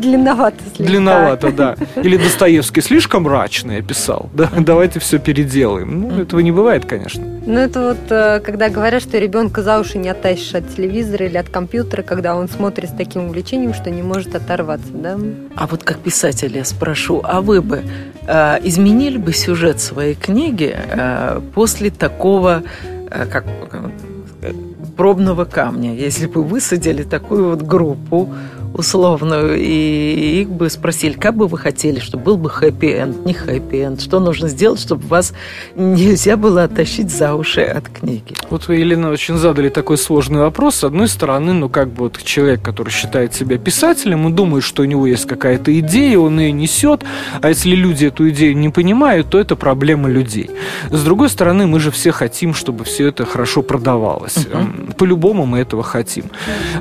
Длинновато 0.00 0.58
слегка. 0.74 0.84
Длинновато, 0.84 1.52
да. 1.52 1.76
Или 1.96 2.16
Достоевский 2.16 2.82
слишком 2.82 3.22
мрачно 3.22 3.72
я 3.72 3.82
писал. 3.82 4.28
Да, 4.34 4.50
давайте 4.58 5.00
все 5.00 5.18
переделаем. 5.18 6.08
Ну, 6.08 6.22
этого 6.22 6.40
не 6.40 6.52
бывает, 6.52 6.84
конечно. 6.84 7.24
Ну, 7.46 7.58
это 7.58 7.80
вот, 7.88 8.10
э, 8.10 8.40
когда 8.40 8.68
говорят, 8.68 9.02
что 9.02 9.18
ребенка 9.18 9.62
за 9.62 9.78
уши 9.78 9.98
не 9.98 10.08
оттащишь 10.08 10.54
от 10.54 10.74
телевизора 10.74 11.26
или 11.26 11.36
от 11.36 11.48
компьютера, 11.48 12.02
когда 12.02 12.23
он 12.32 12.48
смотрит 12.48 12.90
с 12.90 12.92
таким 12.92 13.24
увлечением, 13.24 13.74
что 13.74 13.90
не 13.90 14.02
может 14.02 14.34
оторваться, 14.34 14.92
да? 14.92 15.18
А 15.56 15.66
вот 15.66 15.84
как 15.84 15.98
писатель 15.98 16.56
я 16.56 16.64
спрошу, 16.64 17.20
а 17.24 17.40
вы 17.40 17.60
бы 17.60 17.82
э, 18.26 18.58
изменили 18.62 19.18
бы 19.18 19.32
сюжет 19.32 19.80
своей 19.80 20.14
книги 20.14 20.74
э, 20.74 21.40
после 21.54 21.90
такого, 21.90 22.62
э, 23.10 23.26
как 23.26 23.44
э, 23.72 24.52
пробного 24.96 25.44
камня, 25.44 25.94
если 25.94 26.26
бы 26.26 26.42
высадили 26.42 27.02
такую 27.02 27.50
вот 27.50 27.62
группу 27.62 28.32
условную, 28.74 29.56
и 29.56 30.40
их 30.42 30.50
бы 30.50 30.68
спросили, 30.68 31.12
как 31.12 31.36
бы 31.36 31.46
вы 31.46 31.58
хотели, 31.58 32.00
чтобы 32.00 32.24
был 32.24 32.36
бы 32.36 32.50
хэппи-энд, 32.50 33.24
не 33.24 33.32
хэппи-энд, 33.32 34.00
что 34.00 34.20
нужно 34.20 34.48
сделать, 34.48 34.80
чтобы 34.80 35.06
вас 35.06 35.32
нельзя 35.76 36.36
было 36.36 36.64
оттащить 36.64 37.10
за 37.10 37.34
уши 37.34 37.62
от 37.62 37.88
книги. 37.88 38.34
Вот 38.50 38.68
вы, 38.68 38.76
Елена, 38.76 39.10
очень 39.10 39.36
задали 39.36 39.68
такой 39.68 39.96
сложный 39.96 40.40
вопрос. 40.40 40.76
С 40.76 40.84
одной 40.84 41.08
стороны, 41.08 41.52
ну 41.52 41.68
как 41.68 41.88
бы 41.88 42.04
вот 42.04 42.22
человек, 42.22 42.62
который 42.62 42.90
считает 42.90 43.32
себя 43.32 43.58
писателем, 43.58 44.26
он 44.26 44.34
думает, 44.34 44.64
что 44.64 44.82
у 44.82 44.86
него 44.86 45.06
есть 45.06 45.26
какая-то 45.26 45.78
идея, 45.78 46.18
он 46.18 46.40
ее 46.40 46.52
несет, 46.52 47.04
а 47.40 47.48
если 47.48 47.76
люди 47.76 48.06
эту 48.06 48.28
идею 48.30 48.56
не 48.56 48.70
понимают, 48.70 49.30
то 49.30 49.38
это 49.38 49.54
проблема 49.56 50.08
людей. 50.08 50.50
С 50.90 51.02
другой 51.04 51.28
стороны, 51.28 51.66
мы 51.66 51.78
же 51.78 51.90
все 51.90 52.10
хотим, 52.10 52.54
чтобы 52.54 52.84
все 52.84 53.08
это 53.08 53.24
хорошо 53.24 53.62
продавалось. 53.62 54.36
Uh-huh. 54.36 54.94
По-любому 54.94 55.46
мы 55.46 55.58
этого 55.60 55.82
хотим. 55.82 56.24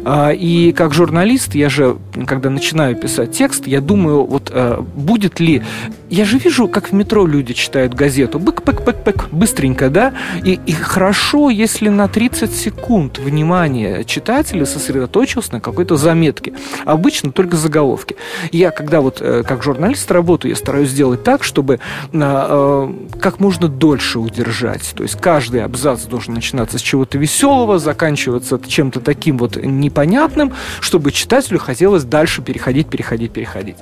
Uh-huh. 0.03 0.35
И 0.35 0.73
как 0.73 0.93
журналист, 0.93 1.55
я 1.55 1.69
же 1.69 1.82
уже, 1.83 1.97
когда 2.25 2.49
начинаю 2.49 2.95
писать 2.95 3.31
текст, 3.31 3.67
я 3.67 3.81
думаю, 3.81 4.25
вот 4.25 4.51
э, 4.53 4.81
будет 4.95 5.39
ли... 5.39 5.61
Я 6.09 6.25
же 6.25 6.37
вижу, 6.37 6.67
как 6.67 6.89
в 6.89 6.93
метро 6.93 7.25
люди 7.25 7.53
читают 7.53 7.93
газету. 7.93 8.39
Бык-бык-бык-бык, 8.39 9.29
быстренько, 9.31 9.89
да? 9.89 10.13
И, 10.43 10.59
и 10.65 10.71
хорошо, 10.71 11.49
если 11.49 11.89
на 11.89 12.07
30 12.07 12.53
секунд 12.53 13.19
внимание 13.19 14.03
читателя 14.03 14.65
сосредоточился 14.65 15.53
на 15.53 15.59
какой-то 15.59 15.95
заметке. 15.95 16.53
Обычно 16.85 17.31
только 17.31 17.57
заголовки. 17.57 18.15
Я, 18.51 18.71
когда 18.71 19.01
вот 19.01 19.17
э, 19.21 19.43
как 19.43 19.63
журналист 19.63 20.11
работаю, 20.11 20.51
я 20.51 20.55
стараюсь 20.55 20.89
сделать 20.89 21.23
так, 21.23 21.43
чтобы 21.43 21.75
э, 21.75 21.79
э, 22.13 22.93
как 23.19 23.39
можно 23.39 23.67
дольше 23.67 24.19
удержать. 24.19 24.93
То 24.95 25.03
есть 25.03 25.19
каждый 25.19 25.63
абзац 25.63 26.03
должен 26.03 26.33
начинаться 26.33 26.77
с 26.77 26.81
чего-то 26.81 27.17
веселого, 27.17 27.79
заканчиваться 27.79 28.59
чем-то 28.65 28.99
таким 28.99 29.37
вот 29.37 29.55
непонятным, 29.55 30.53
чтобы 30.79 31.11
читателю 31.11 31.59
хотелось 31.73 32.03
дальше 32.03 32.43
переходить, 32.43 32.87
переходить, 32.87 33.31
переходить. 33.31 33.77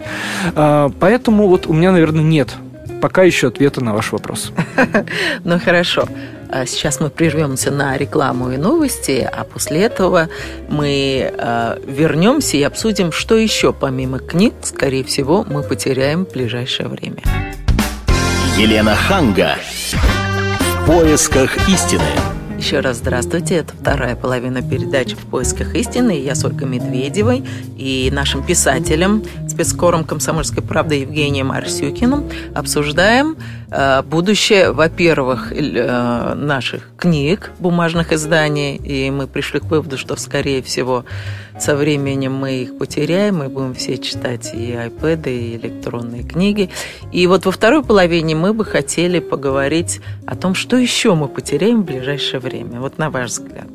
А, 0.55 0.89
поэтому 0.99 1.47
вот 1.47 1.67
у 1.67 1.73
меня, 1.73 1.91
наверное, 1.91 2.23
нет 2.23 2.55
пока 3.01 3.23
еще 3.23 3.47
ответа 3.47 3.83
на 3.83 3.93
ваш 3.93 4.11
вопрос. 4.11 4.51
Ну 5.43 5.59
хорошо. 5.59 6.07
А 6.49 6.65
сейчас 6.65 6.99
мы 6.99 7.09
прервемся 7.09 7.71
на 7.71 7.97
рекламу 7.97 8.51
и 8.51 8.57
новости, 8.57 9.27
а 9.31 9.43
после 9.43 9.81
этого 9.81 10.29
мы 10.69 11.33
э, 11.35 11.77
вернемся 11.87 12.57
и 12.57 12.63
обсудим, 12.63 13.11
что 13.11 13.35
еще 13.37 13.73
помимо 13.73 14.19
книг, 14.19 14.53
скорее 14.63 15.03
всего, 15.03 15.43
мы 15.49 15.63
потеряем 15.63 16.25
в 16.25 16.31
ближайшее 16.31 16.89
время. 16.89 17.23
Елена 18.57 18.95
Ханга. 18.95 19.55
В 20.75 20.85
поисках 20.85 21.69
истины. 21.69 22.40
Еще 22.61 22.79
раз 22.79 22.97
здравствуйте. 22.97 23.55
Это 23.55 23.73
вторая 23.73 24.15
половина 24.15 24.61
передачи 24.61 25.15
«В 25.15 25.25
поисках 25.25 25.73
истины». 25.73 26.11
Я 26.11 26.35
с 26.35 26.45
Ольгой 26.45 26.67
Медведевой 26.67 27.43
и 27.75 28.11
нашим 28.13 28.45
писателем, 28.45 29.23
спецкором 29.51 30.03
«Комсомольской 30.03 30.63
правды» 30.63 30.95
Евгением 30.95 31.51
Арсюкиным 31.51 32.29
обсуждаем 32.55 33.37
э, 33.69 34.01
будущее, 34.03 34.71
во-первых, 34.71 35.51
э, 35.51 36.33
наших 36.35 36.89
книг, 36.97 37.51
бумажных 37.59 38.13
изданий. 38.13 38.75
И 38.77 39.11
мы 39.11 39.27
пришли 39.27 39.59
к 39.59 39.65
выводу, 39.65 39.97
что, 39.97 40.15
скорее 40.15 40.61
всего, 40.61 41.05
со 41.59 41.75
временем 41.75 42.33
мы 42.33 42.63
их 42.63 42.77
потеряем, 42.77 43.37
мы 43.37 43.49
будем 43.49 43.73
все 43.73 43.97
читать 43.97 44.51
и 44.53 44.71
iPad, 44.71 45.29
и 45.29 45.57
электронные 45.57 46.23
книги. 46.23 46.69
И 47.11 47.27
вот 47.27 47.45
во 47.45 47.51
второй 47.51 47.83
половине 47.83 48.35
мы 48.35 48.53
бы 48.53 48.65
хотели 48.65 49.19
поговорить 49.19 50.01
о 50.25 50.35
том, 50.35 50.55
что 50.55 50.77
еще 50.77 51.13
мы 51.13 51.27
потеряем 51.27 51.81
в 51.81 51.85
ближайшее 51.85 52.39
время. 52.39 52.79
Вот 52.79 52.97
на 52.97 53.09
ваш 53.09 53.29
взгляд. 53.31 53.67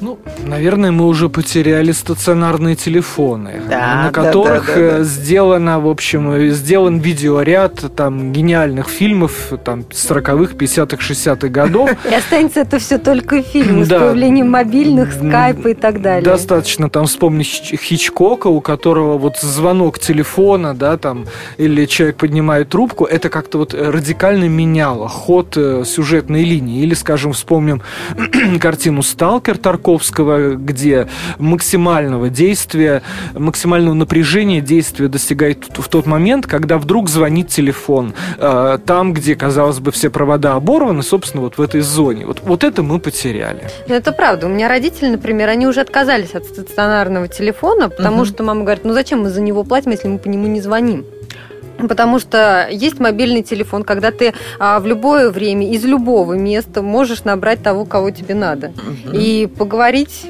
Ну, 0.00 0.18
наверное, 0.44 0.92
мы 0.92 1.06
уже 1.06 1.28
потеряли 1.28 1.92
стационарные 1.92 2.76
телефоны, 2.76 3.60
да, 3.68 4.04
на 4.04 4.12
которых 4.12 4.66
да, 4.66 4.74
да, 4.74 4.80
да, 4.80 4.98
да. 4.98 5.04
сделано, 5.04 5.80
в 5.80 5.88
общем, 5.88 6.50
сделан 6.50 6.98
видеоряд 6.98 7.84
там 7.96 8.32
гениальных 8.32 8.88
фильмов 8.88 9.52
там 9.64 9.80
40-х, 9.80 10.54
50-х, 10.54 10.96
60-х 10.96 11.48
годов. 11.48 11.90
И 12.08 12.14
останется 12.14 12.60
это 12.60 12.78
все 12.78 12.98
только 12.98 13.42
фильмы 13.42 13.84
с 13.84 13.88
появлением 13.88 14.50
мобильных, 14.50 15.12
скайпа 15.12 15.68
и 15.68 15.74
так 15.74 16.00
далее. 16.00 16.22
Достаточно 16.22 16.88
там 16.88 17.06
вспомнить 17.06 17.48
Хичкока, 17.48 18.46
у 18.46 18.60
которого 18.60 19.18
вот 19.18 19.38
звонок 19.38 19.98
телефона, 19.98 20.74
да, 20.74 20.96
там, 20.96 21.26
или 21.56 21.86
человек 21.86 22.16
поднимает 22.18 22.68
трубку, 22.68 23.04
это 23.04 23.30
как-то 23.30 23.58
вот 23.58 23.74
радикально 23.74 24.48
меняло 24.48 25.08
ход 25.08 25.56
э, 25.56 25.82
сюжетной 25.84 26.44
линии. 26.44 26.82
Или, 26.82 26.94
скажем, 26.94 27.32
вспомним 27.32 27.82
картину 28.60 29.02
«Сталкер» 29.02 29.58
Таркова, 29.58 29.87
Тарковского, 29.88 30.54
где 30.54 31.08
максимального 31.38 32.28
действия, 32.28 33.02
максимального 33.34 33.94
напряжения 33.94 34.60
действия 34.60 35.08
достигает 35.08 35.64
в 35.78 35.88
тот 35.88 36.06
момент, 36.06 36.46
когда 36.46 36.76
вдруг 36.76 37.08
звонит 37.08 37.48
телефон. 37.48 38.12
Э, 38.38 38.78
там, 38.84 39.14
где, 39.14 39.34
казалось 39.34 39.78
бы, 39.78 39.90
все 39.90 40.10
провода 40.10 40.54
оборваны, 40.54 41.02
собственно, 41.02 41.42
вот 41.42 41.56
в 41.56 41.62
этой 41.62 41.80
зоне. 41.80 42.26
Вот, 42.26 42.40
вот 42.42 42.64
это 42.64 42.82
мы 42.82 42.98
потеряли. 42.98 43.62
Ну, 43.88 43.94
это 43.94 44.12
правда. 44.12 44.46
У 44.46 44.50
меня 44.50 44.68
родители, 44.68 45.08
например, 45.08 45.48
они 45.48 45.66
уже 45.66 45.80
отказались 45.80 46.34
от 46.34 46.44
стационарного 46.44 47.28
телефона, 47.28 47.88
потому 47.88 48.18
угу. 48.18 48.24
что 48.26 48.42
мама 48.42 48.64
говорит, 48.64 48.84
ну 48.84 48.92
зачем 48.92 49.22
мы 49.22 49.30
за 49.30 49.40
него 49.40 49.64
платим, 49.64 49.92
если 49.92 50.08
мы 50.08 50.18
по 50.18 50.28
нему 50.28 50.46
не 50.48 50.60
звоним? 50.60 51.06
Потому 51.78 52.18
что 52.18 52.68
есть 52.70 52.98
мобильный 52.98 53.42
телефон, 53.42 53.84
когда 53.84 54.10
ты 54.10 54.34
а, 54.58 54.80
в 54.80 54.86
любое 54.86 55.30
время 55.30 55.70
из 55.70 55.84
любого 55.84 56.34
места 56.34 56.82
можешь 56.82 57.24
набрать 57.24 57.62
того, 57.62 57.84
кого 57.84 58.10
тебе 58.10 58.34
надо. 58.34 58.68
Угу. 58.68 59.16
И 59.16 59.46
поговорить 59.46 60.26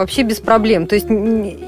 вообще 0.00 0.22
без 0.22 0.40
проблем. 0.40 0.86
То 0.86 0.94
есть 0.94 1.06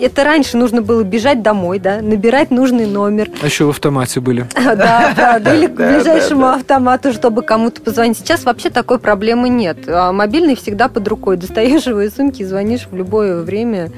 это 0.01 0.25
раньше 0.25 0.57
нужно 0.57 0.81
было 0.81 1.03
бежать 1.03 1.43
домой, 1.43 1.79
да, 1.79 2.01
набирать 2.01 2.51
нужный 2.51 2.87
номер. 2.87 3.29
А 3.43 3.47
еще 3.47 3.67
в 3.67 3.71
автомате 3.71 4.21
были. 4.21 4.47
Да, 4.83 5.13
правда. 5.15 5.55
Или 5.55 5.67
к 5.69 5.77
ближайшему 5.77 6.47
автомату, 6.47 7.13
чтобы 7.13 7.43
кому-то 7.43 7.83
позвонить. 7.83 8.17
Сейчас 8.17 8.45
вообще 8.45 8.71
такой 8.71 8.99
проблемы 8.99 9.51
нет. 9.51 9.79
А 9.87 10.13
мобильный 10.13 10.57
всегда 10.57 10.89
под 10.89 11.07
рукой. 11.09 11.37
Достаешь 11.37 11.87
его 11.87 12.01
из 12.01 12.15
сумки 12.15 12.41
и 12.41 12.45
звонишь 12.45 12.89
в 12.91 12.97
любое 12.97 13.43
время 13.43 13.91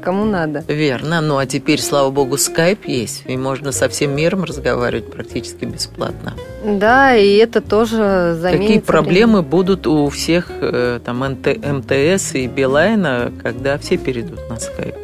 кому 0.00 0.24
надо. 0.24 0.64
Верно. 0.66 1.20
Ну 1.20 1.38
а 1.38 1.46
теперь, 1.46 1.80
слава 1.80 2.10
богу, 2.10 2.36
скайп 2.36 2.86
есть, 2.86 3.24
и 3.26 3.36
можно 3.36 3.72
со 3.72 3.88
всем 3.88 4.14
миром 4.14 4.44
разговаривать 4.44 5.10
практически 5.10 5.64
бесплатно. 5.64 6.34
Да, 6.64 7.14
и 7.16 7.36
это 7.36 7.60
тоже 7.60 8.36
заменит. 8.38 8.66
Какие 8.66 8.80
проблемы 8.80 9.38
время. 9.38 9.48
будут 9.48 9.86
у 9.86 10.08
всех 10.08 10.50
э, 10.50 11.00
там 11.04 11.20
МТС 11.20 12.34
и 12.34 12.46
Билайна, 12.46 13.32
когда 13.42 13.78
все 13.78 13.96
перейдут 13.96 14.48
на 14.48 14.58
скайп? 14.58 14.94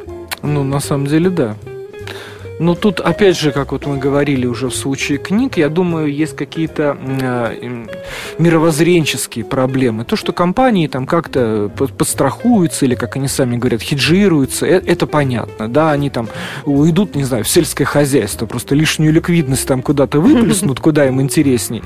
Ну, 0.42 0.64
на 0.64 0.80
самом 0.80 1.06
деле, 1.06 1.30
да. 1.30 1.56
Ну, 2.58 2.74
тут, 2.74 3.00
опять 3.00 3.38
же, 3.38 3.52
как 3.52 3.72
вот 3.72 3.86
мы 3.86 3.98
говорили 3.98 4.46
уже 4.46 4.68
в 4.68 4.74
случае 4.74 5.18
книг, 5.18 5.58
я 5.58 5.68
думаю, 5.68 6.12
есть 6.12 6.34
какие-то 6.34 6.96
э, 7.02 7.86
мировоззренческие 8.38 9.44
проблемы. 9.44 10.04
То, 10.04 10.16
что 10.16 10.32
компании 10.32 10.86
там 10.86 11.06
как-то 11.06 11.70
подстрахуются 11.98 12.86
или, 12.86 12.94
как 12.94 13.16
они 13.16 13.28
сами 13.28 13.58
говорят, 13.58 13.82
хеджируются, 13.82 14.64
э, 14.64 14.80
это 14.86 15.06
понятно. 15.06 15.68
Да, 15.68 15.92
они 15.92 16.08
там 16.08 16.28
уйдут, 16.64 17.14
не 17.14 17.24
знаю, 17.24 17.44
в 17.44 17.48
сельское 17.48 17.84
хозяйство, 17.84 18.46
просто 18.46 18.74
лишнюю 18.74 19.12
ликвидность 19.12 19.68
там 19.68 19.82
куда-то 19.82 20.18
выплеснут, 20.20 20.80
куда 20.86 21.06
им 21.06 21.20
интересней, 21.20 21.82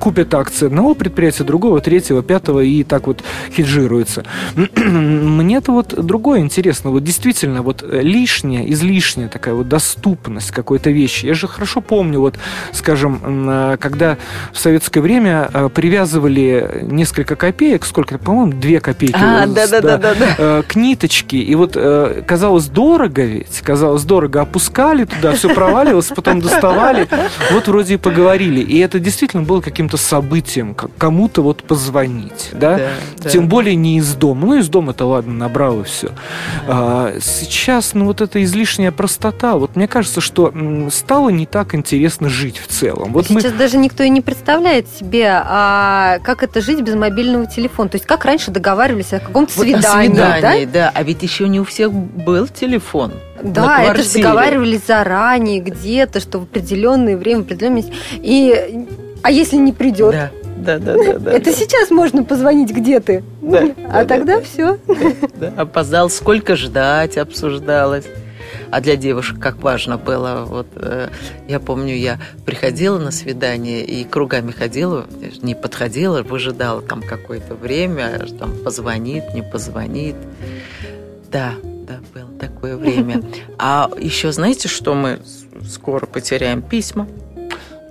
купят 0.00 0.32
акции 0.32 0.66
одного 0.66 0.94
предприятия, 0.94 1.44
другого, 1.44 1.82
третьего, 1.82 2.22
пятого 2.22 2.60
и 2.60 2.84
так 2.84 3.06
вот 3.06 3.22
хеджируются. 3.54 4.24
Мне-то 4.76 5.72
вот 5.72 5.94
другое 5.94 6.40
интересно. 6.40 6.90
Вот 6.90 7.04
действительно, 7.04 7.60
вот 7.60 7.84
лишняя, 7.86 8.64
излишняя 8.70 9.28
такая 9.28 9.54
вот 9.54 9.68
доступность 9.68 10.05
доступность 10.06 10.50
какой-то 10.52 10.90
вещи. 10.90 11.26
Я 11.26 11.34
же 11.34 11.48
хорошо 11.48 11.80
помню, 11.80 12.20
вот, 12.20 12.36
скажем, 12.72 13.20
э, 13.24 13.76
когда 13.80 14.16
в 14.52 14.58
советское 14.58 15.00
время 15.00 15.50
э, 15.52 15.68
привязывали 15.68 16.80
несколько 16.82 17.34
копеек, 17.34 17.84
сколько, 17.84 18.18
по-моему, 18.18 18.52
две 18.52 18.80
копейки 18.80 19.16
а, 19.16 19.46
да, 19.46 19.66
да, 19.66 19.80
да, 19.80 19.98
да, 19.98 20.14
да. 20.14 20.62
к 20.62 20.76
ниточке, 20.76 21.38
и 21.38 21.54
вот 21.54 21.76
казалось 22.26 22.66
дорого 22.66 23.22
ведь, 23.22 23.60
казалось 23.62 24.04
дорого, 24.04 24.42
опускали 24.42 25.04
туда, 25.04 25.32
все 25.32 25.52
проваливалось, 25.52 26.06
потом 26.14 26.40
доставали, 26.40 27.08
вот 27.50 27.66
вроде 27.68 27.94
и 27.94 27.96
поговорили, 27.96 28.60
и 28.60 28.78
это 28.78 29.00
действительно 29.00 29.42
было 29.42 29.60
каким-то 29.60 29.96
событием, 29.96 30.74
кому-то 30.74 31.42
вот 31.42 31.62
позвонить, 31.64 32.50
да, 32.52 32.80
да 33.18 33.30
тем 33.30 33.44
да. 33.44 33.50
более 33.50 33.74
не 33.74 33.98
из 33.98 34.14
дома, 34.14 34.46
ну 34.46 34.54
из 34.54 34.68
дома 34.68 34.92
это 34.92 35.04
ладно, 35.04 35.34
набрал 35.34 35.80
и 35.80 35.84
все. 35.84 36.10
А, 36.68 37.14
сейчас, 37.20 37.94
ну 37.94 38.04
вот 38.04 38.20
эта 38.20 38.42
излишняя 38.44 38.92
простота, 38.92 39.56
вот 39.56 39.76
мне 39.76 39.88
кажется, 39.88 39.95
что 40.02 40.52
стало 40.90 41.30
не 41.30 41.46
так 41.46 41.74
интересно 41.74 42.28
жить 42.28 42.58
в 42.58 42.66
целом. 42.66 43.12
Вот 43.12 43.26
Сейчас 43.26 43.52
мы... 43.52 43.58
даже 43.58 43.78
никто 43.78 44.02
и 44.02 44.08
не 44.08 44.20
представляет 44.20 44.88
себе, 44.88 45.28
а 45.30 46.18
как 46.24 46.42
это 46.42 46.60
жить 46.60 46.80
без 46.80 46.94
мобильного 46.94 47.46
телефона. 47.46 47.88
То 47.88 47.96
есть 47.96 48.06
как 48.06 48.24
раньше 48.24 48.50
договаривались 48.50 49.12
о 49.12 49.20
каком-то 49.20 49.52
вот 49.56 49.64
свидании, 49.64 50.08
свидании 50.08 50.64
да? 50.66 50.72
да? 50.72 50.92
А 50.94 51.02
ведь 51.02 51.22
еще 51.22 51.48
не 51.48 51.60
у 51.60 51.64
всех 51.64 51.92
был 51.92 52.48
телефон. 52.48 53.12
Да, 53.42 53.82
это 53.82 54.02
же 54.02 54.12
договаривались 54.14 54.86
заранее 54.86 55.60
где-то, 55.60 56.20
что 56.20 56.38
в 56.38 56.44
определенное 56.44 57.16
время, 57.16 57.42
в 57.42 57.44
определенное 57.44 57.76
месте. 57.76 57.92
И 58.16 58.86
а 59.22 59.30
если 59.30 59.56
не 59.56 59.72
придет? 59.72 60.12
Да. 60.12 60.30
Да, 60.56 60.78
да, 60.78 60.94
да, 60.94 61.18
да. 61.18 61.32
Это 61.32 61.50
да. 61.50 61.52
сейчас 61.52 61.90
можно 61.90 62.24
позвонить, 62.24 62.70
где 62.70 62.98
ты. 62.98 63.22
Да, 63.42 63.68
а 63.88 64.02
да, 64.02 64.04
тогда 64.04 64.36
да, 64.38 64.42
все. 64.42 64.78
Да, 65.36 65.52
опоздал, 65.56 66.08
сколько 66.08 66.56
ждать, 66.56 67.18
обсуждалось 67.18 68.06
а 68.70 68.80
для 68.80 68.96
девушек 68.96 69.38
как 69.40 69.56
важно 69.62 69.96
было. 69.98 70.44
Вот 70.46 70.66
э, 70.76 71.08
я 71.48 71.60
помню, 71.60 71.94
я 71.94 72.20
приходила 72.44 72.98
на 72.98 73.10
свидание 73.10 73.84
и 73.84 74.04
кругами 74.04 74.50
ходила, 74.50 75.06
не 75.42 75.54
подходила, 75.54 76.22
выжидала 76.22 76.82
там 76.82 77.02
какое-то 77.02 77.54
время, 77.54 78.26
там 78.38 78.52
позвонит, 78.64 79.34
не 79.34 79.42
позвонит. 79.42 80.16
Да, 81.30 81.54
да, 81.62 82.00
было 82.14 82.30
такое 82.38 82.76
время. 82.76 83.22
А 83.58 83.90
еще 83.98 84.32
знаете, 84.32 84.68
что 84.68 84.94
мы 84.94 85.20
скоро 85.68 86.06
потеряем? 86.06 86.62
Письма. 86.62 87.06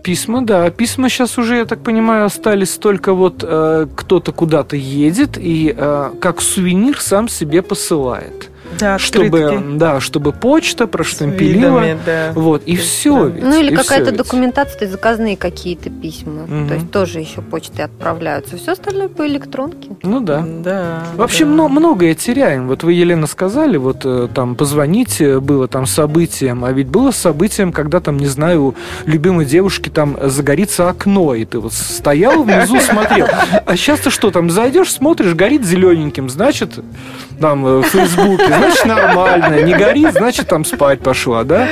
Письма, 0.03 0.45
да. 0.45 0.69
Письма 0.69 1.09
сейчас 1.09 1.37
уже, 1.39 1.57
я 1.57 1.65
так 1.65 1.81
понимаю, 1.81 2.25
остались 2.25 2.77
только 2.77 3.13
вот 3.13 3.43
э, 3.43 3.87
кто-то 3.95 4.31
куда-то 4.31 4.75
едет 4.75 5.37
и 5.37 5.73
э, 5.75 6.11
как 6.21 6.41
сувенир 6.41 7.01
сам 7.01 7.27
себе 7.27 7.63
посылает. 7.63 8.51
Да, 8.79 8.99
чтобы, 8.99 9.63
да, 9.75 9.99
чтобы 9.99 10.31
почта 10.31 10.87
проштампелила. 10.87 11.79
Видами, 11.79 11.99
да. 12.05 12.31
Вот, 12.33 12.63
и 12.65 12.75
все. 12.75 13.27
Ведь, 13.27 13.43
ну 13.43 13.59
или 13.59 13.75
какая-то 13.75 14.11
документация, 14.11 14.79
то 14.79 14.85
есть 14.85 14.91
заказные 14.93 15.37
какие-то 15.37 15.89
письма. 15.89 16.43
Угу. 16.43 16.67
То 16.67 16.73
есть 16.73 16.91
тоже 16.91 17.19
еще 17.19 17.41
почты 17.41 17.83
отправляются. 17.83 18.57
Все 18.57 18.73
остальное 18.73 19.07
по 19.07 19.25
электронке. 19.25 19.89
Ну 20.03 20.19
да. 20.19 20.45
да 20.45 21.03
Вообще 21.15 21.45
да. 21.45 21.67
многое 21.67 22.15
теряем. 22.15 22.67
Вот 22.67 22.83
вы, 22.83 22.93
Елена, 22.93 23.27
сказали, 23.27 23.77
вот 23.77 24.01
э, 24.03 24.27
там 24.33 24.55
позвонить 24.55 25.21
было 25.41 25.67
там 25.67 25.85
событием, 25.85 26.65
а 26.65 26.71
ведь 26.71 26.87
было 26.87 27.11
событием, 27.11 27.71
когда 27.71 27.99
там, 27.99 28.17
не 28.17 28.27
знаю, 28.27 28.63
у 28.63 28.75
любимой 29.05 29.45
девушки 29.45 29.89
там 29.89 30.17
загорится 30.23 30.89
окно, 30.89 31.35
и 31.35 31.45
ты 31.45 31.59
вот 31.59 31.73
стоял 31.73 32.43
внизу, 32.43 32.79
смотрел. 32.79 33.27
А 33.65 33.75
сейчас 33.75 34.01
ты 34.01 34.09
что, 34.09 34.31
там 34.31 34.49
зайдешь, 34.49 34.91
смотришь, 34.91 35.33
горит 35.33 35.63
зелененьким, 35.63 36.29
значит, 36.29 36.79
там 37.39 37.65
э, 37.65 37.81
в 37.81 37.83
Фейсбуке, 37.83 38.47
значит, 38.65 38.85
нормально, 38.85 39.61
не 39.61 39.73
горит, 39.73 40.13
значит, 40.13 40.47
там 40.47 40.65
спать 40.65 40.99
пошла, 40.99 41.43
да? 41.43 41.67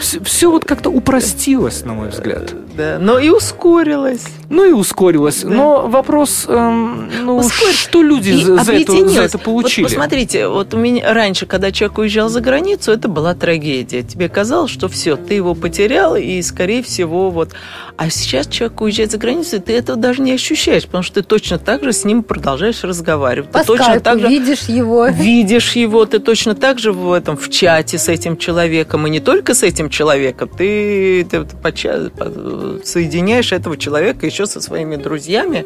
Все, 0.00 0.20
все 0.22 0.50
вот 0.50 0.64
как-то 0.64 0.90
упростилось, 0.90 1.84
на 1.84 1.94
мой 1.94 2.08
взгляд. 2.08 2.54
Да, 2.76 2.98
но 3.00 3.18
и 3.18 3.30
ускорилось. 3.30 4.24
Ну 4.50 4.64
и 4.64 4.72
ускорилось. 4.72 5.42
Да. 5.42 5.48
Но 5.48 5.88
вопрос, 5.88 6.44
эм, 6.46 7.10
ну, 7.24 7.38
Ускорь... 7.38 7.72
что 7.72 8.02
люди 8.02 8.32
за, 8.32 8.62
за, 8.62 8.72
это, 8.74 9.08
за 9.08 9.22
это 9.22 9.38
получили? 9.38 9.84
Вот 9.84 9.92
посмотрите, 9.92 10.48
вот 10.48 10.74
у 10.74 10.76
меня 10.76 11.12
раньше, 11.12 11.46
когда 11.46 11.72
человек 11.72 11.98
уезжал 11.98 12.28
за 12.28 12.40
границу, 12.40 12.92
это 12.92 13.08
была 13.08 13.34
трагедия. 13.34 14.02
Тебе 14.02 14.28
казалось, 14.28 14.70
что 14.70 14.88
все, 14.88 15.16
ты 15.16 15.34
его 15.34 15.54
потерял, 15.54 16.16
и, 16.16 16.40
скорее 16.42 16.82
всего, 16.82 17.30
вот... 17.30 17.52
А 17.96 18.10
сейчас 18.10 18.46
человек 18.46 18.78
уезжает 18.82 19.10
за 19.10 19.16
границу, 19.16 19.56
и 19.56 19.58
ты 19.58 19.72
этого 19.72 19.98
даже 19.98 20.20
не 20.20 20.32
ощущаешь, 20.32 20.84
потому 20.84 21.02
что 21.02 21.22
ты 21.22 21.22
точно 21.22 21.58
так 21.58 21.82
же 21.82 21.94
с 21.94 22.04
ним 22.04 22.22
продолжаешь 22.22 22.84
разговаривать. 22.84 23.50
По 23.50 23.60
ты 23.60 23.66
точно 23.66 24.00
так 24.00 24.20
же 24.20 24.28
видишь 24.28 24.64
его. 24.64 25.06
Видишь 25.06 25.72
его, 25.76 26.04
ты 26.04 26.18
точно 26.18 26.54
так 26.54 26.78
же 26.78 26.92
в 26.92 27.10
этом, 27.10 27.38
в 27.38 27.48
чате 27.48 27.98
с 27.98 28.08
этим 28.08 28.36
человеком, 28.36 29.06
и 29.06 29.10
не 29.10 29.20
только 29.20 29.54
с 29.54 29.62
этим 29.62 29.85
человеком, 29.88 30.48
ты, 30.48 31.24
ты, 31.24 31.44
ты 31.44 32.84
соединяешь 32.84 33.52
этого 33.52 33.76
человека 33.76 34.26
еще 34.26 34.46
со 34.46 34.60
своими 34.60 34.96
друзьями, 34.96 35.64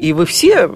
и 0.00 0.12
вы 0.12 0.26
все 0.26 0.70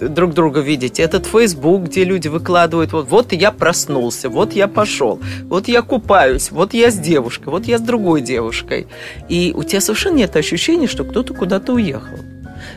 друг 0.00 0.34
друга 0.34 0.60
видите. 0.60 1.02
Этот 1.02 1.26
Facebook, 1.26 1.84
где 1.84 2.04
люди 2.04 2.28
выкладывают, 2.28 2.92
вот, 2.92 3.08
вот 3.08 3.32
я 3.32 3.50
проснулся, 3.52 4.28
вот 4.28 4.52
я 4.52 4.68
пошел, 4.68 5.20
вот 5.44 5.68
я 5.68 5.82
купаюсь, 5.82 6.50
вот 6.50 6.74
я 6.74 6.90
с 6.90 6.98
девушкой, 6.98 7.48
вот 7.48 7.66
я 7.66 7.78
с 7.78 7.82
другой 7.82 8.20
девушкой. 8.20 8.86
И 9.28 9.52
у 9.56 9.62
тебя 9.62 9.80
совершенно 9.80 10.16
нет 10.16 10.36
ощущения, 10.36 10.86
что 10.86 11.04
кто-то 11.04 11.34
куда-то 11.34 11.72
уехал. 11.72 12.18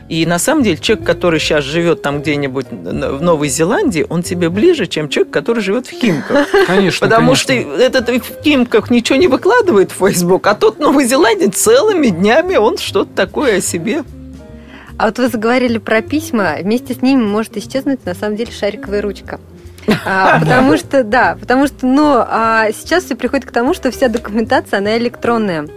И 0.07 0.25
на 0.25 0.39
самом 0.39 0.63
деле 0.63 0.77
человек, 0.77 1.05
который 1.05 1.39
сейчас 1.39 1.63
живет 1.63 2.01
там 2.01 2.21
где-нибудь 2.21 2.67
в 2.71 3.21
Новой 3.21 3.49
Зеландии, 3.49 4.05
он 4.09 4.23
тебе 4.23 4.49
ближе, 4.49 4.87
чем 4.87 5.09
человек, 5.09 5.31
который 5.33 5.61
живет 5.61 5.87
в 5.87 5.91
Химках. 5.91 6.47
Конечно, 6.67 7.07
Потому 7.07 7.33
конечно. 7.33 7.43
что 7.43 7.53
этот 7.53 8.09
в 8.09 8.43
Химках 8.43 8.89
ничего 8.89 9.17
не 9.17 9.27
выкладывает 9.27 9.91
в 9.91 10.07
Facebook, 10.07 10.47
а 10.47 10.55
тот 10.55 10.79
Новой 10.79 11.05
Зеландии 11.05 11.47
целыми 11.47 12.07
днями 12.07 12.55
он 12.55 12.77
что-то 12.77 13.11
такое 13.15 13.57
о 13.57 13.61
себе 13.61 14.03
а 14.99 15.05
вот 15.05 15.17
вы 15.17 15.29
заговорили 15.29 15.77
про 15.77 16.01
письма, 16.01 16.57
вместе 16.61 16.93
с 16.93 17.01
ними 17.01 17.23
может 17.23 17.55
исчезнуть 17.55 18.05
на 18.05 18.13
самом 18.13 18.35
деле 18.35 18.51
шариковая 18.51 19.01
ручка. 19.01 19.39
А, 20.05 20.39
потому 20.39 20.77
что, 20.77 21.03
да, 21.03 21.37
потому 21.39 21.65
что, 21.67 21.87
ну, 21.87 22.17
а 22.17 22.67
сейчас 22.73 23.05
все 23.05 23.15
приходит 23.15 23.45
к 23.45 23.51
тому, 23.51 23.73
что 23.73 23.91
вся 23.91 24.09
документация, 24.09 24.79
она 24.79 24.97
электронная. 24.97 25.67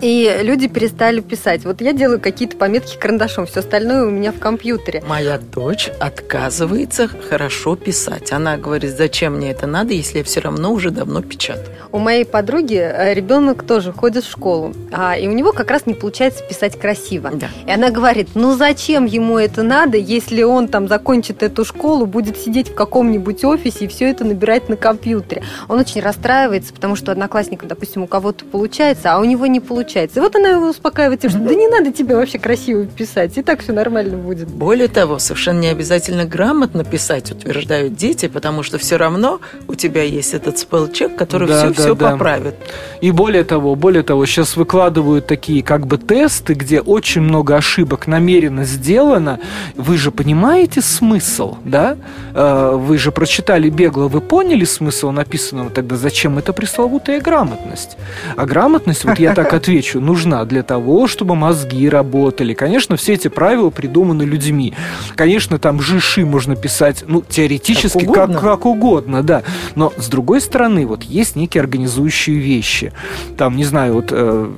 И 0.00 0.40
люди 0.42 0.68
перестали 0.68 1.20
писать. 1.20 1.64
Вот 1.64 1.80
я 1.80 1.92
делаю 1.92 2.20
какие-то 2.20 2.56
пометки 2.56 2.96
карандашом, 2.96 3.46
все 3.46 3.60
остальное 3.60 4.04
у 4.04 4.10
меня 4.10 4.32
в 4.32 4.38
компьютере. 4.38 5.02
Моя 5.06 5.38
дочь 5.38 5.90
отказывается 6.00 7.08
хорошо 7.08 7.76
писать. 7.76 8.32
Она 8.32 8.56
говорит, 8.56 8.96
зачем 8.96 9.36
мне 9.36 9.50
это 9.50 9.66
надо, 9.66 9.92
если 9.92 10.18
я 10.18 10.24
все 10.24 10.40
равно 10.40 10.72
уже 10.72 10.90
давно 10.90 11.22
печатаю. 11.22 11.68
У 11.92 11.98
моей 11.98 12.24
подруги 12.24 12.76
э, 12.76 13.14
ребенок 13.14 13.62
тоже 13.62 13.92
ходит 13.92 14.24
в 14.24 14.30
школу, 14.30 14.74
а, 14.92 15.16
и 15.16 15.28
у 15.28 15.32
него 15.32 15.52
как 15.52 15.70
раз 15.70 15.86
не 15.86 15.94
получается 15.94 16.42
писать 16.42 16.78
красиво. 16.78 17.30
Да. 17.32 17.48
И 17.66 17.70
она 17.70 17.90
говорит, 17.90 18.30
ну 18.34 18.56
зачем 18.56 19.04
ему 19.04 19.38
это 19.38 19.62
надо, 19.62 19.96
если 19.96 20.42
он 20.42 20.66
там 20.68 20.88
закончит 20.88 21.42
эту 21.42 21.64
школу, 21.64 22.06
будет 22.06 22.36
сидеть 22.36 22.70
в 22.70 22.74
каком-нибудь 22.74 23.44
офисе 23.44 23.84
и 23.84 23.88
все 23.88 24.10
это 24.10 24.24
набирать 24.24 24.68
на 24.68 24.76
компьютере. 24.76 25.42
Он 25.68 25.78
очень 25.78 26.00
расстраивается, 26.00 26.72
потому 26.72 26.96
что 26.96 27.12
одноклассник, 27.12 27.64
допустим, 27.64 28.02
у 28.02 28.06
кого-то 28.06 28.44
получается, 28.44 29.14
а 29.14 29.18
у 29.20 29.24
него 29.24 29.46
не 29.46 29.60
получается 29.60 29.83
получается. 29.84 30.18
И 30.18 30.22
вот 30.22 30.34
она 30.36 30.48
его 30.48 30.68
успокаивает 30.68 31.20
тем, 31.20 31.30
что 31.30 31.38
да 31.38 31.54
не 31.54 31.68
надо 31.68 31.92
тебе 31.92 32.16
вообще 32.16 32.38
красиво 32.38 32.86
писать, 32.86 33.36
и 33.36 33.42
так 33.42 33.62
все 33.62 33.72
нормально 33.72 34.16
будет. 34.16 34.48
Более 34.48 34.88
того, 34.88 35.18
совершенно 35.18 35.60
не 35.60 35.68
обязательно 35.68 36.24
грамотно 36.24 36.84
писать, 36.84 37.30
утверждают 37.30 37.94
дети, 37.94 38.28
потому 38.28 38.62
что 38.62 38.78
все 38.78 38.96
равно 38.96 39.40
у 39.68 39.74
тебя 39.74 40.02
есть 40.02 40.34
этот 40.34 40.58
спелчек, 40.58 41.16
который 41.16 41.48
да, 41.48 41.58
все, 41.58 41.68
да, 41.68 41.74
все 41.74 41.94
да. 41.94 42.12
поправит. 42.12 42.54
И 43.00 43.10
более 43.10 43.44
того, 43.44 43.74
более 43.74 44.02
того, 44.02 44.26
сейчас 44.26 44.56
выкладывают 44.56 45.26
такие 45.26 45.62
как 45.62 45.86
бы 45.86 45.98
тесты, 45.98 46.54
где 46.54 46.80
очень 46.80 47.20
много 47.20 47.56
ошибок 47.56 48.06
намеренно 48.06 48.64
сделано. 48.64 49.40
Вы 49.76 49.96
же 49.98 50.10
понимаете 50.10 50.80
смысл, 50.80 51.56
да? 51.64 51.96
Э, 52.34 52.76
вы 52.76 52.98
же 52.98 53.12
прочитали 53.12 53.68
бегло, 53.68 54.08
вы 54.08 54.20
поняли 54.20 54.64
смысл 54.64 55.10
написанного, 55.10 55.70
тогда 55.70 55.96
зачем 55.96 56.38
эта 56.38 56.52
пресловутая 56.52 57.20
грамотность? 57.20 57.96
А 58.36 58.46
грамотность, 58.46 59.04
вот 59.04 59.18
я 59.18 59.34
так 59.34 59.52
отвечу, 59.64 60.00
нужна 60.00 60.44
для 60.44 60.62
того, 60.62 61.06
чтобы 61.06 61.34
мозги 61.34 61.88
работали. 61.88 62.52
Конечно, 62.52 62.96
все 62.96 63.14
эти 63.14 63.28
правила 63.28 63.70
придуманы 63.70 64.22
людьми. 64.24 64.74
Конечно, 65.16 65.58
там 65.58 65.80
жиши 65.80 66.26
можно 66.26 66.54
писать, 66.54 67.04
ну, 67.06 67.22
теоретически 67.26 68.00
как 68.00 68.08
угодно, 68.08 68.34
как, 68.34 68.42
как 68.42 68.66
угодно 68.66 69.22
да. 69.22 69.42
Но, 69.74 69.92
с 69.96 70.08
другой 70.08 70.42
стороны, 70.42 70.86
вот 70.86 71.02
есть 71.04 71.36
некие 71.36 71.62
организующие 71.62 72.36
вещи. 72.36 72.92
Там, 73.38 73.56
не 73.56 73.64
знаю, 73.64 73.94
вот 73.94 74.08
э, 74.10 74.50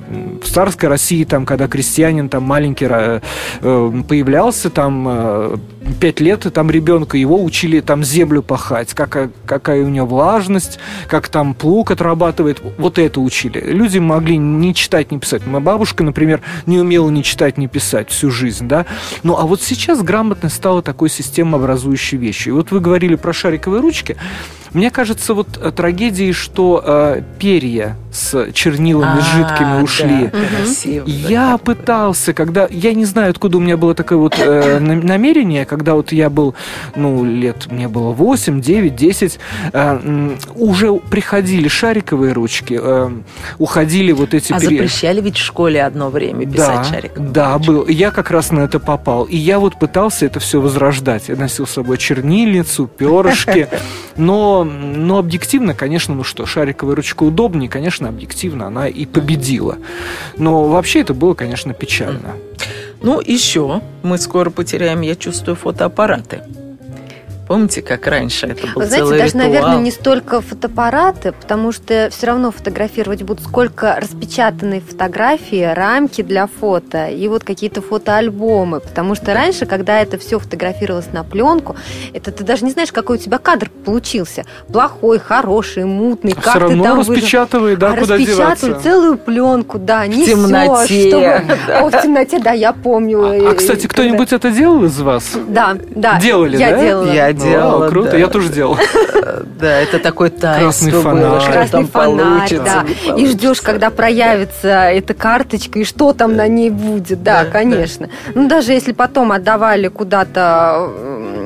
в 0.43 0.49
царской 0.49 0.89
России, 0.89 1.23
там, 1.23 1.45
когда 1.45 1.67
крестьянин 1.67 2.27
там 2.27 2.43
маленький 2.43 2.87
э, 2.89 3.21
э 3.61 4.03
появлялся, 4.07 4.69
там 4.69 5.07
э, 5.07 5.57
пять 5.93 6.19
лет, 6.19 6.47
там 6.53 6.71
ребенка, 6.71 7.17
его 7.17 7.43
учили 7.43 7.79
там 7.79 8.03
землю 8.03 8.41
пахать, 8.41 8.93
какая, 8.93 9.31
какая 9.45 9.83
у 9.83 9.89
него 9.89 10.05
влажность, 10.05 10.79
как 11.07 11.29
там 11.29 11.53
плуг 11.53 11.91
отрабатывает. 11.91 12.61
Вот 12.77 12.99
это 12.99 13.21
учили. 13.21 13.59
Люди 13.59 13.97
могли 13.97 14.37
не 14.37 14.73
читать, 14.73 15.11
не 15.11 15.19
писать. 15.19 15.45
Моя 15.45 15.59
бабушка, 15.59 16.03
например, 16.03 16.41
не 16.65 16.79
умела 16.79 17.09
ни 17.09 17.21
читать, 17.21 17.57
ни 17.57 17.67
писать 17.67 18.09
всю 18.09 18.31
жизнь, 18.31 18.67
да. 18.67 18.85
Ну, 19.23 19.37
а 19.37 19.45
вот 19.45 19.61
сейчас 19.61 20.01
грамотность 20.01 20.55
стала 20.55 20.81
такой 20.81 21.09
системообразующей 21.09 22.17
вещью. 22.17 22.53
И 22.53 22.55
вот 22.57 22.71
вы 22.71 22.79
говорили 22.79 23.15
про 23.15 23.33
шариковые 23.33 23.81
ручки. 23.81 24.17
Мне 24.77 24.91
кажется, 24.91 25.33
вот 25.33 25.57
э, 25.59 25.71
трагедией, 25.71 26.33
что 26.33 26.83
э, 26.85 27.21
перья 27.39 27.97
с 28.11 28.51
чернилами 28.51 29.19
а, 29.19 29.21
жидкими 29.21 29.81
ушли. 29.81 30.29
Да, 30.31 30.39
красиво, 30.57 31.05
я 31.07 31.57
пытался, 31.57 32.33
когда... 32.33 32.67
Я 32.69 32.93
не 32.93 33.05
знаю, 33.05 33.31
откуда 33.31 33.57
у 33.57 33.59
меня 33.59 33.77
было 33.77 33.93
такое 33.93 34.17
вот 34.17 34.35
э, 34.39 34.79
намерение, 34.79 35.65
когда 35.65 35.93
вот 35.93 36.11
я 36.11 36.29
был, 36.29 36.55
ну, 36.95 37.23
лет 37.23 37.71
мне 37.71 37.87
было 37.87 38.11
8, 38.11 38.61
9, 38.61 38.95
10, 38.95 39.39
э, 39.73 40.35
уже 40.55 40.93
приходили 40.93 41.67
шариковые 41.67 42.33
ручки, 42.33 42.79
э, 42.81 43.09
уходили 43.59 44.11
вот 44.11 44.33
эти 44.33 44.51
а 44.51 44.59
перья. 44.59 44.77
запрещали 44.77 45.21
ведь 45.21 45.37
в 45.37 45.43
школе 45.43 45.83
одно 45.83 46.09
время 46.09 46.45
писать 46.45 46.77
да, 46.77 46.83
шариковые 46.83 47.31
Да, 47.31 47.53
ручки. 47.55 47.67
был. 47.67 47.87
Я 47.87 48.11
как 48.11 48.31
раз 48.31 48.51
на 48.51 48.61
это 48.61 48.79
попал. 48.79 49.25
И 49.25 49.37
я 49.37 49.59
вот 49.59 49.77
пытался 49.77 50.25
это 50.25 50.39
все 50.39 50.59
возрождать. 50.59 51.29
Я 51.29 51.35
носил 51.35 51.67
с 51.67 51.71
собой 51.71 51.97
чернильницу, 51.97 52.87
перышки, 52.87 53.67
но, 54.17 54.63
но 54.63 55.19
объективно, 55.19 55.73
конечно, 55.73 56.15
ну 56.15 56.23
что, 56.23 56.45
шариковая 56.45 56.95
ручка 56.95 57.23
удобнее, 57.23 57.69
конечно, 57.69 58.09
объективно 58.09 58.67
она 58.67 58.87
и 58.87 59.05
победила. 59.05 59.77
Но 60.37 60.67
вообще 60.67 61.01
это 61.01 61.13
было, 61.13 61.33
конечно, 61.33 61.73
печально. 61.73 62.35
Ну, 63.01 63.21
еще 63.21 63.81
мы 64.03 64.17
скоро 64.17 64.49
потеряем, 64.49 65.01
я 65.01 65.15
чувствую, 65.15 65.55
фотоаппараты. 65.55 66.41
Помните, 67.47 67.81
как 67.81 68.07
раньше 68.07 68.47
это 68.47 68.67
был 68.67 68.81
Вы 68.81 68.85
знаете, 68.85 69.05
целый 69.05 69.19
даже, 69.19 69.33
ритуал? 69.33 69.47
наверное, 69.47 69.77
не 69.79 69.91
столько 69.91 70.41
фотоаппараты, 70.41 71.31
потому 71.31 71.71
что 71.71 72.09
все 72.11 72.27
равно 72.27 72.51
фотографировать 72.51 73.23
будут 73.23 73.45
сколько 73.45 73.97
распечатанные 73.99 74.81
фотографии, 74.81 75.63
рамки 75.63 76.21
для 76.21 76.47
фото 76.47 77.07
и 77.07 77.27
вот 77.27 77.43
какие-то 77.43 77.81
фотоальбомы. 77.81 78.81
Потому 78.81 79.15
что 79.15 79.33
раньше, 79.33 79.65
когда 79.65 80.01
это 80.01 80.17
все 80.17 80.39
фотографировалось 80.39 81.11
на 81.13 81.23
пленку, 81.23 81.75
это 82.13 82.31
ты 82.31 82.43
даже 82.43 82.65
не 82.65 82.71
знаешь, 82.71 82.91
какой 82.91 83.17
у 83.17 83.19
тебя 83.19 83.37
кадр 83.37 83.69
получился. 83.85 84.45
Плохой, 84.67 85.19
хороший, 85.19 85.85
мутный. 85.85 86.31
Все 86.31 86.41
как 86.41 86.55
равно 86.55 86.83
ты 86.83 86.89
там 86.89 86.99
распечатывай, 86.99 87.75
да, 87.77 87.93
а 87.93 87.97
куда 87.97 88.15
распечатывай 88.15 88.81
целую 88.81 89.17
пленку, 89.17 89.79
да, 89.79 90.05
не 90.05 90.23
в 90.23 90.27
темноте. 90.27 91.09
Чтобы... 91.09 91.77
О, 91.79 91.89
в 91.89 92.01
темноте, 92.01 92.39
да, 92.39 92.51
я 92.51 92.73
помню. 92.73 93.23
А, 93.23 93.51
а 93.51 93.53
кстати, 93.53 93.87
кто-нибудь 93.87 94.33
это 94.33 94.51
делал 94.51 94.83
из 94.83 94.99
вас? 94.99 95.37
Да, 95.47 95.77
да. 95.95 96.19
Делали, 96.19 96.57
я 96.57 96.71
да? 96.71 96.81
делала. 96.81 97.11
Я 97.11 97.33
делала. 97.37 97.89
круто, 97.89 98.11
да. 98.11 98.17
я 98.17 98.27
тоже 98.27 98.49
делал. 98.49 98.77
Да, 99.59 99.79
это 99.79 99.99
такой 99.99 100.29
таинство 100.29 101.01
Красный 101.01 101.39
что 101.39 101.51
Красный 101.51 101.85
фонарь, 101.85 102.57
да. 102.57 102.85
И 103.15 103.25
ждешь, 103.27 103.61
когда 103.61 103.89
проявится 103.89 104.67
эта 104.89 105.13
карточка, 105.13 105.79
и 105.79 105.83
что 105.83 106.13
там 106.13 106.35
на 106.35 106.47
ней 106.47 106.69
будет. 106.69 107.23
Да, 107.23 107.45
конечно. 107.45 108.09
Ну, 108.35 108.47
даже 108.47 108.73
если 108.73 108.91
потом 108.91 109.31
отдавали 109.31 109.87
куда-то 109.87 110.89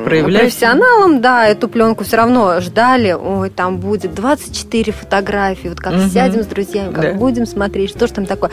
профессионалам, 0.03 1.21
да, 1.21 1.47
эту 1.47 1.67
пленку 1.67 2.03
все 2.03 2.17
равно 2.17 2.59
ждали. 2.59 3.13
Ой, 3.13 3.49
там 3.49 3.77
будет 3.77 4.13
24 4.13 4.91
фотографии. 4.91 5.69
Вот 5.69 5.79
как 5.79 5.93
сядем 6.11 6.43
с 6.43 6.47
друзьями, 6.47 6.93
как 6.93 7.17
будем 7.17 7.45
смотреть, 7.45 7.91
что 7.91 8.07
же 8.07 8.13
там 8.13 8.25
такое. 8.25 8.51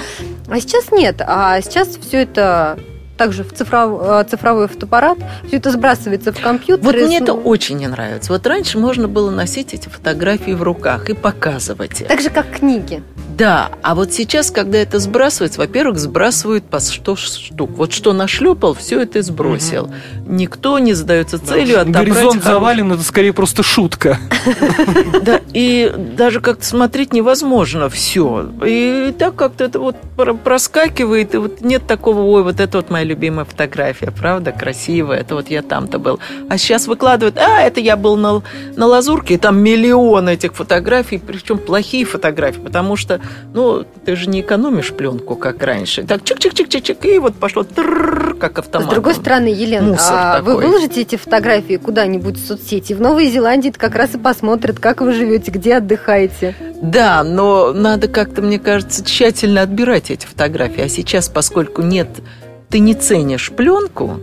А 0.49 0.61
сейчас 0.61 0.91
нет. 0.93 1.23
А 1.27 1.61
сейчас 1.61 1.89
все 2.01 2.23
это 2.23 2.79
также 3.19 3.45
в 3.45 3.53
цифров- 3.53 4.01
э, 4.03 4.25
цифровой 4.31 4.69
фотоаппарат, 4.69 5.19
все 5.47 5.57
это 5.59 5.71
сбрасывается 5.71 6.33
в 6.33 6.41
компьютер. 6.41 6.85
Вот 6.87 6.95
и 6.95 7.05
мне 7.05 7.19
с- 7.19 7.23
это 7.23 7.35
очень 7.35 7.77
не 7.77 7.87
нравится. 7.89 8.33
Вот 8.33 8.47
раньше 8.47 8.79
можно 8.79 9.09
было 9.09 9.31
носить 9.31 9.75
эти 9.75 9.89
фотографии 9.89 10.53
в 10.53 10.63
руках 10.63 11.11
и 11.11 11.15
показывать. 11.15 12.05
Так 12.09 12.21
же, 12.21 12.31
как 12.31 12.49
книги. 12.51 13.03
Да, 13.39 13.71
а 13.83 13.95
вот 13.95 14.13
сейчас, 14.13 14.51
когда 14.51 14.79
это 14.79 14.99
сбрасывается, 14.99 15.61
во-первых, 15.61 15.99
сбрасывают 15.99 16.65
по 16.65 16.81
100 16.81 17.17
штук. 17.17 17.71
Вот 17.77 17.93
что 17.93 18.13
нашлепал, 18.13 18.75
все 18.75 19.01
это 19.01 19.23
сбросил. 19.23 19.91
Никто 20.27 20.79
не 20.81 20.93
задается 20.95 21.39
целью 21.39 21.81
отобрать 21.81 22.09
Горизонт 22.09 22.43
хорош- 22.43 22.45
завален, 22.45 22.93
это 22.93 23.03
скорее 23.03 23.33
просто 23.33 23.63
шутка. 23.63 24.19
Да, 25.23 25.41
и 25.53 25.93
даже 26.17 26.41
как-то 26.41 26.65
смотреть 26.65 27.13
невозможно 27.13 27.89
все. 27.89 28.49
И 28.65 29.15
так 29.19 29.35
как-то 29.37 29.65
это 29.65 29.79
вот 29.79 29.97
про- 30.17 30.35
проскакивает, 30.35 31.35
и 31.35 31.39
вот 31.39 31.61
нет 31.61 31.87
такого, 31.87 32.21
ой, 32.23 32.43
вот 32.43 32.61
это 32.61 32.79
вот 32.79 32.91
моя 32.91 33.05
любимая 33.05 33.45
фотография, 33.45 34.11
правда, 34.11 34.53
красивая, 34.53 35.19
это 35.19 35.35
вот 35.35 35.49
я 35.51 35.63
там-то 35.63 35.99
был. 35.99 36.19
А 36.49 36.57
сейчас 36.59 36.87
выкладывают, 36.87 37.37
а, 37.39 37.61
это 37.61 37.81
я 37.81 37.97
был 37.97 38.17
на, 38.17 38.43
на 38.77 38.87
Лазурке, 38.87 39.35
и 39.35 39.39
там 39.39 39.59
миллион 39.61 40.29
этих 40.29 40.55
фотографий, 40.55 41.19
причем 41.19 41.59
плохие 41.59 42.05
фотографии, 42.05 42.61
потому 42.61 42.97
что, 42.97 43.21
ну, 43.55 43.85
ты 44.05 44.17
же 44.17 44.29
не 44.29 44.41
экономишь 44.41 44.93
пленку, 44.93 45.37
как 45.37 45.63
раньше. 45.63 46.03
Так, 46.05 46.23
чик-чик-чик-чик, 46.23 47.07
и 47.07 47.19
вот 47.19 47.35
пошло 47.35 47.65
как 48.39 48.59
автомат. 48.59 48.89
С 48.89 48.91
другой 48.91 49.15
стороны, 49.15 49.49
Елена, 49.49 49.89
Мусор 49.93 50.17
а 50.17 50.41
вы 50.41 50.53
такой. 50.53 50.67
выложите 50.67 51.03
эти 51.03 51.17
фотографии 51.17 51.77
куда-нибудь 51.77 52.37
в 52.37 52.47
соцсети? 52.47 52.93
В 52.93 53.01
Новой 53.01 53.31
Зеландии 53.31 53.73
как 53.77 53.95
раз 53.95 54.15
и 54.15 54.19
посмотрят, 54.19 54.79
как 54.79 55.01
вы 55.01 55.13
живете, 55.13 55.51
где 55.51 55.77
отдыхаете. 55.77 56.55
Да, 56.81 57.25
но 57.25 57.73
надо 57.73 58.09
как-то, 58.09 58.43
мне 58.43 58.59
кажется, 58.59 59.05
тщательно 59.05 59.63
отбирать 59.63 60.11
эти 60.11 60.27
фотографии. 60.27 60.83
А 60.83 60.89
сейчас, 60.89 61.29
поскольку 61.29 61.83
нет, 61.83 62.09
ты 62.69 62.79
не 62.79 62.95
ценишь 62.95 63.51
пленку, 63.51 64.21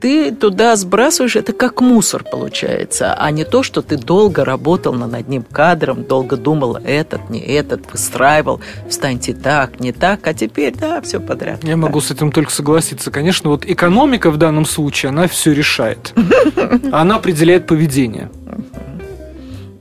ты 0.00 0.32
туда 0.32 0.76
сбрасываешь, 0.76 1.36
это 1.36 1.52
как 1.52 1.80
мусор 1.80 2.24
получается, 2.24 3.14
а 3.14 3.30
не 3.30 3.44
то, 3.44 3.62
что 3.62 3.82
ты 3.82 3.96
долго 3.96 4.44
работал 4.44 4.92
над 4.92 5.14
одним 5.14 5.42
кадром, 5.42 6.04
долго 6.04 6.36
думал, 6.36 6.76
этот, 6.76 7.30
не 7.30 7.40
этот, 7.40 7.92
выстраивал, 7.92 8.60
встаньте 8.88 9.34
так, 9.34 9.80
не 9.80 9.92
так, 9.92 10.26
а 10.26 10.34
теперь, 10.34 10.74
да, 10.74 11.00
все 11.00 11.20
подряд. 11.20 11.64
Я 11.64 11.76
могу 11.76 12.00
с 12.00 12.10
этим 12.10 12.32
только 12.32 12.52
согласиться. 12.52 13.10
Конечно, 13.10 13.50
вот 13.50 13.64
экономика 13.64 14.30
в 14.30 14.36
данном 14.36 14.66
случае, 14.66 15.10
она 15.10 15.26
все 15.26 15.52
решает. 15.52 16.14
Она 16.92 17.16
определяет 17.16 17.66
поведение. 17.66 18.30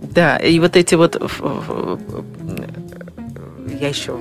Да, 0.02 0.38
и 0.38 0.60
вот 0.60 0.76
эти 0.76 0.96
вот... 0.96 1.22
Я 3.80 3.90
еще 3.90 4.18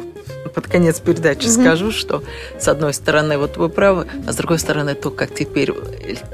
под 0.56 0.68
конец 0.68 1.00
передачи 1.00 1.44
Мгм. 1.48 1.52
скажу, 1.52 1.90
что 1.92 2.22
с 2.58 2.66
одной 2.66 2.94
стороны, 2.94 3.36
вот 3.36 3.58
вы 3.58 3.68
правы, 3.68 4.06
а 4.26 4.32
с 4.32 4.36
другой 4.36 4.58
стороны, 4.58 4.94
то, 4.94 5.10
как 5.10 5.34
теперь 5.34 5.70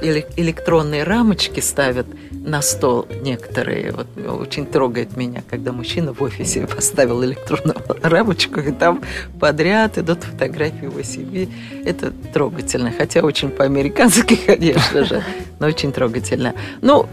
эле- 0.01 0.25
электронные 0.37 1.03
рамочки 1.03 1.59
ставят 1.59 2.07
на 2.31 2.63
стол 2.63 3.09
некоторые, 3.23 3.91
вот 3.93 4.07
очень 4.41 4.65
трогает 4.67 5.17
меня, 5.17 5.43
когда 5.51 5.73
мужчина 5.73 6.13
в 6.15 6.23
офисе 6.23 6.67
поставил 6.77 7.25
электронную 7.25 7.77
рамочку, 8.01 8.61
и 8.61 8.71
там 8.71 9.03
подряд 9.41 9.99
идут 9.99 10.23
фотографии 10.23 10.85
его 10.85 11.03
семьи. 11.03 11.49
Это 11.85 12.13
трогательно, 12.33 12.93
хотя 12.97 13.23
очень 13.23 13.49
по-американски, 13.51 14.37
конечно 14.47 15.05
же, 15.05 15.25
но 15.59 15.67
очень 15.67 15.91
трогательно. 15.91 16.55
Ну, 16.81 17.09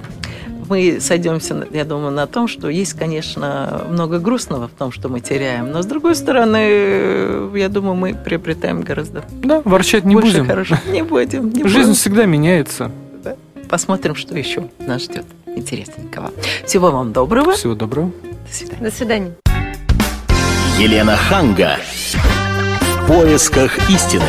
мы 0.70 1.00
сойдемся, 1.02 1.68
я 1.72 1.84
думаю, 1.86 2.12
на 2.12 2.28
том, 2.28 2.48
что 2.48 2.70
есть, 2.70 2.94
конечно, 2.94 3.84
много 3.90 4.20
грустного 4.20 4.68
в 4.68 4.72
том, 4.72 4.92
что 4.92 5.10
мы 5.10 5.20
теряем, 5.20 5.72
но 5.72 5.82
с 5.82 5.86
другой 5.86 6.16
стороны, 6.16 7.50
я 7.58 7.70
думаю, 7.70 7.96
мы 7.96 8.14
приобретаем 8.14 8.82
гораздо 8.82 9.24
Да, 9.32 9.62
ворчать 9.66 10.06
не 10.06 10.16
больше 10.16 10.32
будем. 10.32 10.46
хорошего. 10.48 10.80
Не 10.92 11.04
будем, 11.04 11.50
не 11.50 11.64
Жизнь 11.64 11.80
будем. 11.90 11.94
всегда 11.96 12.26
меняется. 12.26 12.92
Посмотрим, 13.70 14.16
что 14.16 14.36
еще 14.36 14.68
нас 14.80 15.04
ждет 15.04 15.26
интересненького. 15.46 16.32
Всего 16.66 16.90
вам 16.92 17.14
доброго. 17.14 17.54
Всего 17.54 17.76
доброго. 17.76 18.12
До 18.48 18.54
свидания. 18.56 18.82
До 18.84 18.92
свидания. 18.92 19.32
Елена 20.80 21.16
Ханга. 21.16 21.78
В 23.04 23.08
поисках 23.08 23.78
истины. 23.90 24.24